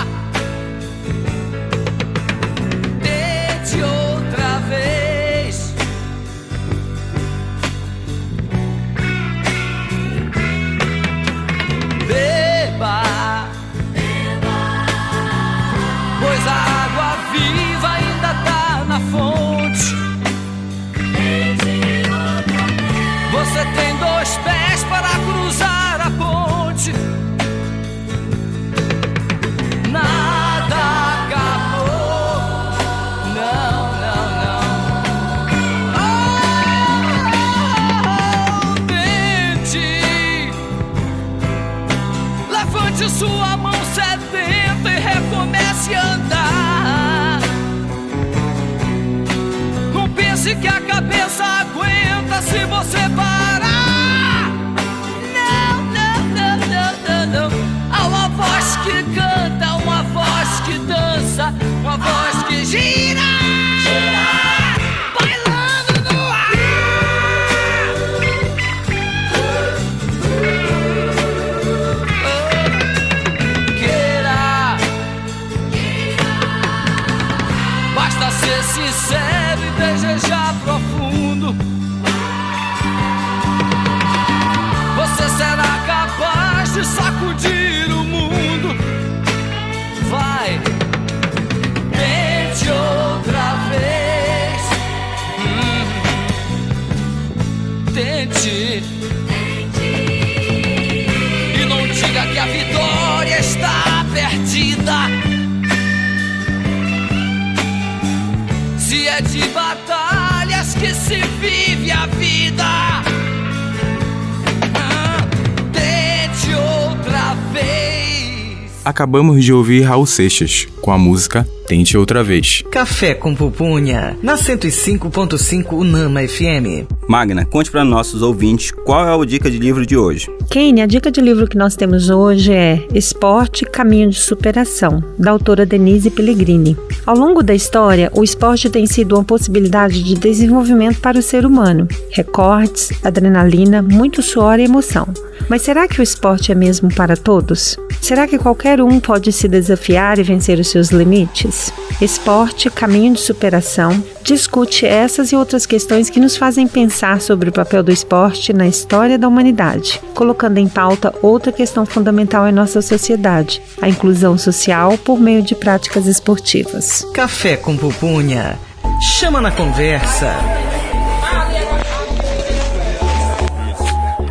[118.94, 122.62] Acabamos de ouvir Raul Seixas com a música Tente Outra Vez.
[122.70, 126.86] Café com Pupunha, na 105.5 Unama FM.
[127.06, 130.26] Magna, conte para nossos ouvintes qual é a dica de livro de hoje.
[130.50, 135.30] Kane, a dica de livro que nós temos hoje é Esporte Caminho de Superação, da
[135.30, 136.76] autora Denise Pellegrini.
[137.04, 141.44] Ao longo da história, o esporte tem sido uma possibilidade de desenvolvimento para o ser
[141.44, 141.86] humano.
[142.10, 145.06] Recortes, adrenalina, muito suor e emoção.
[145.48, 147.76] Mas será que o esporte é mesmo para todos?
[148.00, 151.72] Será que qualquer um pode se desafiar e vencer os seus limites?
[152.00, 157.52] Esporte Caminho de Superação discute essas e outras questões que nos fazem pensar sobre o
[157.52, 162.80] papel do esporte na história da humanidade, colocando em pauta outra questão fundamental em nossa
[162.80, 167.04] sociedade, a inclusão social por meio de práticas esportivas.
[167.12, 168.58] Café com Pupunha,
[169.00, 170.32] chama na conversa.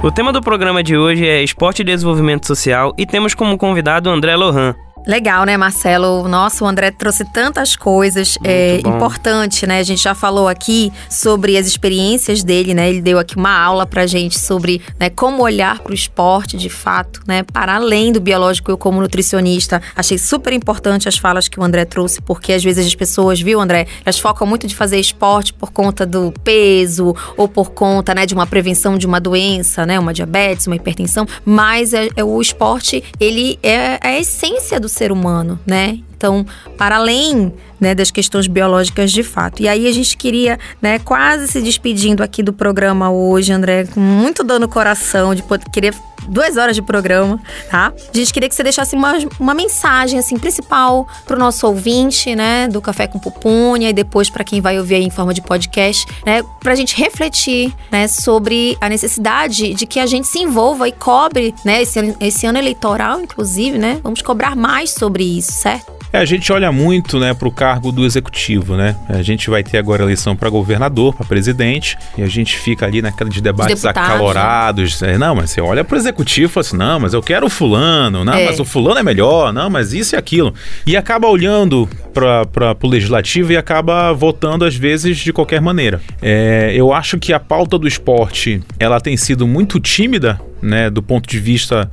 [0.01, 4.09] O tema do programa de hoje é Esporte e Desenvolvimento Social e temos como convidado
[4.09, 4.75] André Lohan.
[5.05, 6.27] Legal, né, Marcelo?
[6.29, 8.37] Nossa, o André trouxe tantas coisas.
[8.43, 8.95] é bom.
[8.95, 9.79] importante, né?
[9.79, 12.89] A gente já falou aqui sobre as experiências dele, né?
[12.89, 17.21] Ele deu aqui uma aula pra gente sobre né, como olhar pro esporte de fato,
[17.27, 17.43] né?
[17.43, 21.83] Para além do biológico, eu como nutricionista, achei super importante as falas que o André
[21.83, 23.87] trouxe, porque às vezes as pessoas, viu, André?
[24.05, 28.33] Elas focam muito de fazer esporte por conta do peso ou por conta, né, de
[28.33, 29.99] uma prevenção de uma doença, né?
[29.99, 31.27] Uma diabetes, uma hipertensão.
[31.43, 35.99] Mas é, é o esporte, ele é a essência do ser humano, né?
[36.23, 36.45] Então,
[36.77, 37.51] para além
[37.83, 39.61] né, das questões biológicas de fato.
[39.61, 43.99] E aí a gente queria, né, quase se despedindo aqui do programa hoje, André, com
[43.99, 45.93] muito dor no coração de poder querer
[46.29, 47.37] duas horas de programa,
[47.69, 47.91] tá?
[47.91, 52.69] A gente queria que você deixasse uma, uma mensagem, assim, principal pro nosso ouvinte, né,
[52.69, 56.07] do Café com Pupunha e depois para quem vai ouvir aí em forma de podcast,
[56.25, 60.93] né, pra gente refletir, né, sobre a necessidade de que a gente se envolva e
[60.93, 65.91] cobre, né, esse, esse ano eleitoral, inclusive, né, vamos cobrar mais sobre isso, certo?
[66.13, 68.95] É, a gente olha muito, né, para o cargo do executivo, né?
[69.09, 73.01] A gente vai ter agora eleição para governador, para presidente, e a gente fica ali
[73.01, 75.01] naqueles debates deputados, acalorados.
[75.01, 77.47] É, não, mas você olha para o executivo e fala assim, não, mas eu quero
[77.47, 78.45] o fulano, não, É.
[78.45, 80.53] mas o fulano é melhor, não, mas isso e aquilo.
[80.85, 85.99] E acaba olhando para o legislativo e acaba votando às vezes de qualquer maneira.
[86.21, 91.03] É, eu acho que a pauta do esporte ela tem sido muito tímida né, do
[91.03, 91.91] ponto de vista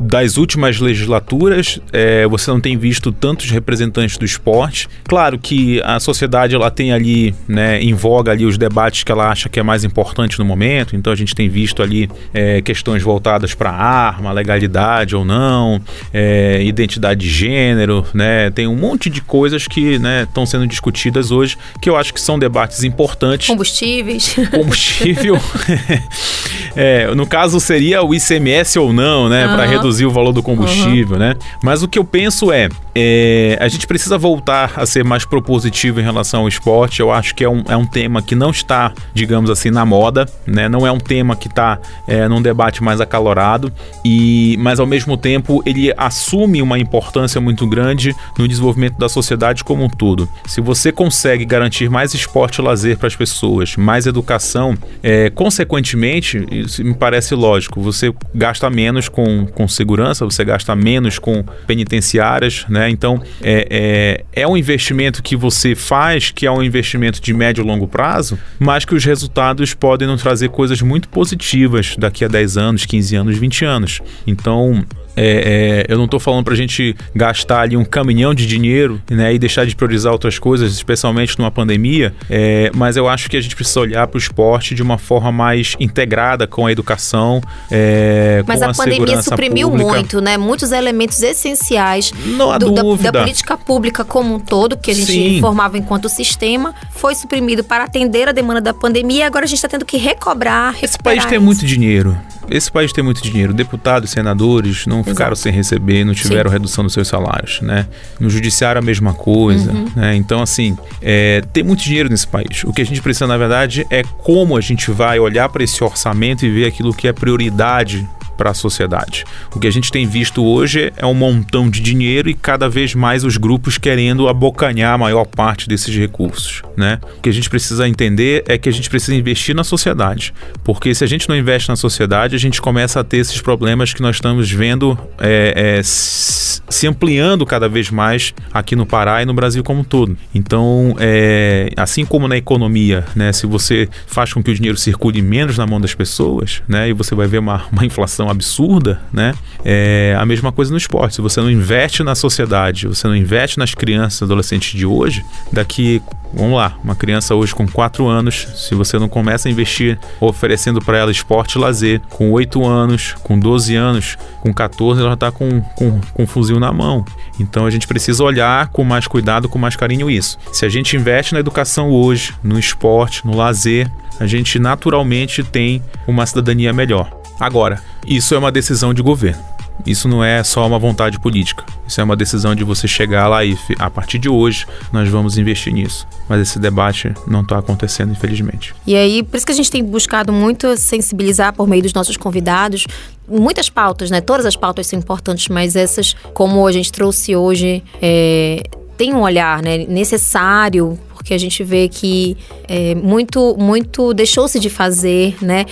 [0.00, 4.88] das últimas legislaturas, é, você não tem visto tantos representantes do esporte.
[5.04, 9.30] Claro que a sociedade ela tem ali, né, em voga ali os debates que ela
[9.30, 10.94] acha que é mais importante no momento.
[10.94, 15.80] Então a gente tem visto ali é, questões voltadas para arma, legalidade ou não,
[16.12, 21.30] é, identidade de gênero, né, tem um monte de coisas que né, estão sendo discutidas
[21.30, 24.34] hoje que eu acho que são debates importantes Combustíveis.
[24.50, 25.40] combustível.
[26.74, 31.18] É, no caso seria o ICMS ou não, né, para reduzir o valor do combustível,
[31.18, 31.34] né?
[31.62, 36.00] Mas o que eu penso é, é, a gente precisa voltar a ser mais propositivo
[36.00, 37.00] em relação ao esporte.
[37.00, 40.26] Eu acho que é um, é um tema que não está, digamos assim, na moda,
[40.46, 40.68] né?
[40.68, 43.72] Não é um tema que está é, num debate mais acalorado
[44.04, 49.64] e, mas ao mesmo tempo ele assume uma importância muito grande no desenvolvimento da sociedade
[49.64, 50.28] como um todo.
[50.46, 56.44] Se você consegue garantir mais esporte e lazer para as pessoas, mais educação, é, consequentemente,
[56.50, 62.66] isso me parece lógico, você gasta menos com, com segurança, você gasta menos com penitenciárias,
[62.68, 62.81] né?
[62.90, 67.62] Então, é, é, é um investimento que você faz, que é um investimento de médio
[67.62, 72.28] e longo prazo, mas que os resultados podem nos trazer coisas muito positivas daqui a
[72.28, 74.00] 10 anos, 15 anos, 20 anos.
[74.26, 74.84] Então,
[75.16, 79.00] é, é, eu não estou falando para a gente gastar ali um caminhão de dinheiro
[79.10, 83.36] né, e deixar de priorizar outras coisas, especialmente numa pandemia, é, mas eu acho que
[83.36, 87.40] a gente precisa olhar para o esporte de uma forma mais integrada com a educação,
[87.70, 89.90] é, Mas com a, a pandemia suprimiu pública.
[89.92, 90.36] muito, né?
[90.36, 95.40] Muitos elementos essenciais do- da, da política pública como um todo, que a gente Sim.
[95.40, 99.58] formava enquanto sistema, foi suprimido para atender a demanda da pandemia e agora a gente
[99.58, 101.44] está tendo que recobrar, Esse país tem isso.
[101.44, 102.16] muito dinheiro.
[102.50, 103.52] Esse país tem muito dinheiro.
[103.54, 107.86] Deputados, senadores não ficaram sem receber, não tiveram redução dos seus salários, né?
[108.20, 109.88] No judiciário a mesma coisa, Uhum.
[109.96, 110.14] né?
[110.16, 112.64] Então, assim, é, tem muito dinheiro nesse país.
[112.64, 115.82] O que a gente precisa, na verdade, é como a gente vai olhar para esse
[115.82, 118.06] orçamento e ver aquilo que é prioridade
[118.36, 119.24] para a sociedade.
[119.54, 122.94] O que a gente tem visto hoje é um montão de dinheiro e cada vez
[122.94, 126.98] mais os grupos querendo abocanhar a maior parte desses recursos, né?
[127.18, 130.32] O que a gente precisa entender é que a gente precisa investir na sociedade,
[130.64, 133.92] porque se a gente não investe na sociedade, a gente começa a ter esses problemas
[133.92, 139.26] que nós estamos vendo é, é, se ampliando cada vez mais aqui no Pará e
[139.26, 140.16] no Brasil como um todo.
[140.34, 145.22] Então, é, assim como na economia, né, se você faz com que o dinheiro circule
[145.22, 149.34] menos na mão das pessoas, né, e você vai ver uma, uma inflação absurda, né,
[149.64, 151.16] é a mesma coisa no esporte.
[151.16, 156.02] Se você não investe na sociedade, você não investe nas crianças, adolescentes de hoje, daqui
[156.34, 160.80] Vamos lá, uma criança hoje com 4 anos, se você não começa a investir oferecendo
[160.80, 165.14] para ela esporte e lazer, com 8 anos, com 12 anos, com 14, ela já
[165.14, 167.04] está com, com, com um fuzil na mão.
[167.38, 170.38] Então a gente precisa olhar com mais cuidado, com mais carinho isso.
[170.52, 175.82] Se a gente investe na educação hoje, no esporte, no lazer, a gente naturalmente tem
[176.06, 177.21] uma cidadania melhor.
[177.38, 179.42] Agora, isso é uma decisão de governo.
[179.86, 181.64] Isso não é só uma vontade política.
[181.86, 185.36] Isso é uma decisão de você chegar lá e, a partir de hoje, nós vamos
[185.38, 186.06] investir nisso.
[186.28, 188.74] Mas esse debate não está acontecendo, infelizmente.
[188.86, 192.16] E aí, por isso que a gente tem buscado muito sensibilizar por meio dos nossos
[192.16, 192.86] convidados.
[193.28, 194.20] Muitas pautas, né?
[194.20, 198.62] Todas as pautas são importantes, mas essas, como a gente trouxe hoje, é,
[198.96, 204.68] tem um olhar né, necessário porque a gente vê que é, muito, muito deixou-se de
[204.68, 205.64] fazer, né?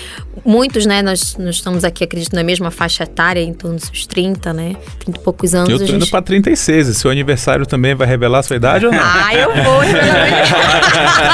[0.44, 1.02] Muitos, né?
[1.02, 4.76] Nós, nós estamos aqui, acredito, na mesma faixa etária, em torno dos 30, né?
[5.00, 5.68] 30 e poucos anos.
[5.68, 5.96] Eu tô gente...
[5.96, 6.86] indo pra 36.
[6.86, 9.00] E seu aniversário também vai revelar a sua idade ou não?
[9.12, 9.80] Ah, eu vou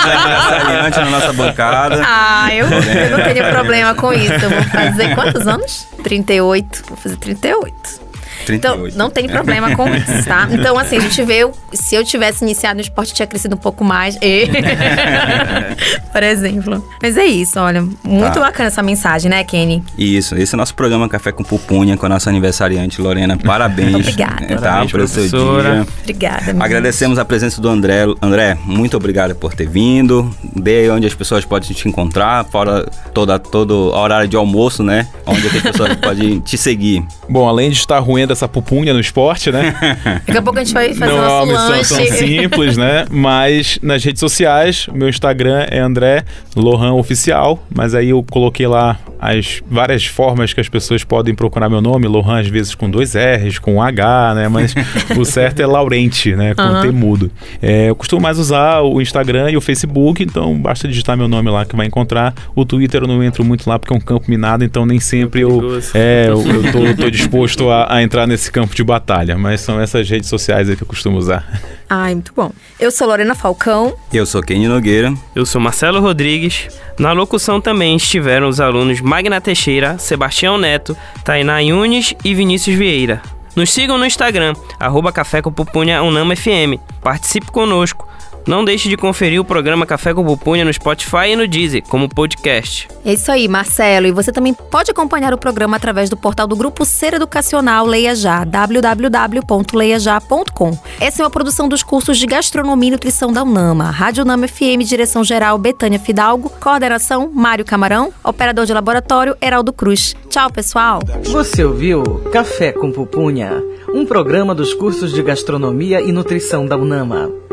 [0.06, 2.02] Aniversariante na nossa bancada.
[2.02, 4.32] Ah, eu, eu não tenho problema com isso.
[4.32, 5.86] Eu vou fazer quantos anos?
[6.02, 6.84] 38.
[6.88, 8.05] Vou fazer 38.
[8.46, 8.86] 38.
[8.88, 10.48] Então, não tem problema com isso, tá?
[10.56, 13.84] Então, assim, a gente vê, se eu tivesse iniciado no esporte, tinha crescido um pouco
[13.84, 14.16] mais.
[14.22, 14.46] E...
[16.12, 16.84] Por exemplo.
[17.02, 17.82] Mas é isso, olha.
[18.04, 18.40] Muito Tá.
[18.40, 19.82] bacana essa mensagem, né, Kenny?
[19.96, 23.36] Isso, esse é o nosso programa Café com Pupunha com a nossa aniversariante Lorena.
[23.36, 23.94] Parabéns.
[23.96, 24.44] Obrigada.
[24.44, 25.72] eh, Tá, Parabéns, seu professora.
[25.74, 25.86] dia.
[26.02, 26.40] Obrigada.
[26.46, 26.62] meninas.
[26.64, 28.04] Agradecemos a presença do André.
[28.20, 30.30] André, muito obrigado por ter vindo.
[30.54, 35.06] Dê aí onde as pessoas podem te encontrar, fora toda, todo horário de almoço, né?
[35.26, 37.04] Onde é as pessoas podem te seguir.
[37.28, 39.74] Bom, além de estar ruendo essa pupunha no esporte, né?
[40.26, 41.94] Daqui a pouco a gente vai fazer não é nosso uma missão lanche.
[41.94, 43.06] tão simples, né?
[43.10, 46.24] Mas nas redes sociais, meu Instagram é André
[46.54, 51.68] Lohan Oficial, mas aí eu coloquei lá as várias formas que as pessoas podem procurar
[51.68, 54.48] meu nome, Lohan às vezes com dois R's, com um H, né?
[54.48, 54.74] Mas
[55.18, 56.54] o certo é Laurente, né?
[56.54, 56.82] Com Aham.
[56.82, 57.30] T mudo.
[57.60, 61.50] É, eu costumo mais usar o Instagram e o Facebook, então basta digitar meu nome
[61.50, 62.34] lá que vai encontrar.
[62.54, 65.40] O Twitter eu não entro muito lá porque é um campo minado, então nem sempre
[65.40, 69.60] eu, é, eu, eu tô, tô disposto a, a entrar nesse campo de batalha, mas
[69.60, 71.46] são essas redes sociais aí que eu costumo usar.
[71.88, 72.50] Ai, muito bom.
[72.78, 73.96] Eu sou Lorena Falcão.
[74.12, 75.14] Eu sou Kenny Nogueira.
[75.34, 76.68] Eu sou Marcelo Rodrigues.
[76.98, 83.22] Na locução também estiveram os alunos Magna Teixeira, Sebastião Neto, Tainá Yunes e Vinícius Vieira.
[83.54, 86.78] Nos sigam no Instagram, arroba Café com Pupunha Unama FM.
[87.02, 88.06] Participe conosco.
[88.46, 92.08] Não deixe de conferir o programa Café com Pupunha no Spotify e no Deezer, como
[92.08, 92.86] podcast.
[93.04, 94.06] É isso aí, Marcelo.
[94.06, 98.14] E você também pode acompanhar o programa através do portal do Grupo Ser Educacional Leia
[98.14, 100.78] Já, www.leiajá.com.
[101.00, 103.90] Essa é uma produção dos cursos de Gastronomia e Nutrição da UNAMA.
[103.90, 110.14] Rádio UNAMA FM, direção geral Betânia Fidalgo, coordenação Mário Camarão, operador de laboratório Heraldo Cruz.
[110.30, 111.00] Tchau, pessoal.
[111.24, 113.60] Você ouviu Café com Pupunha,
[113.92, 117.45] um programa dos cursos de Gastronomia e Nutrição da UNAMA.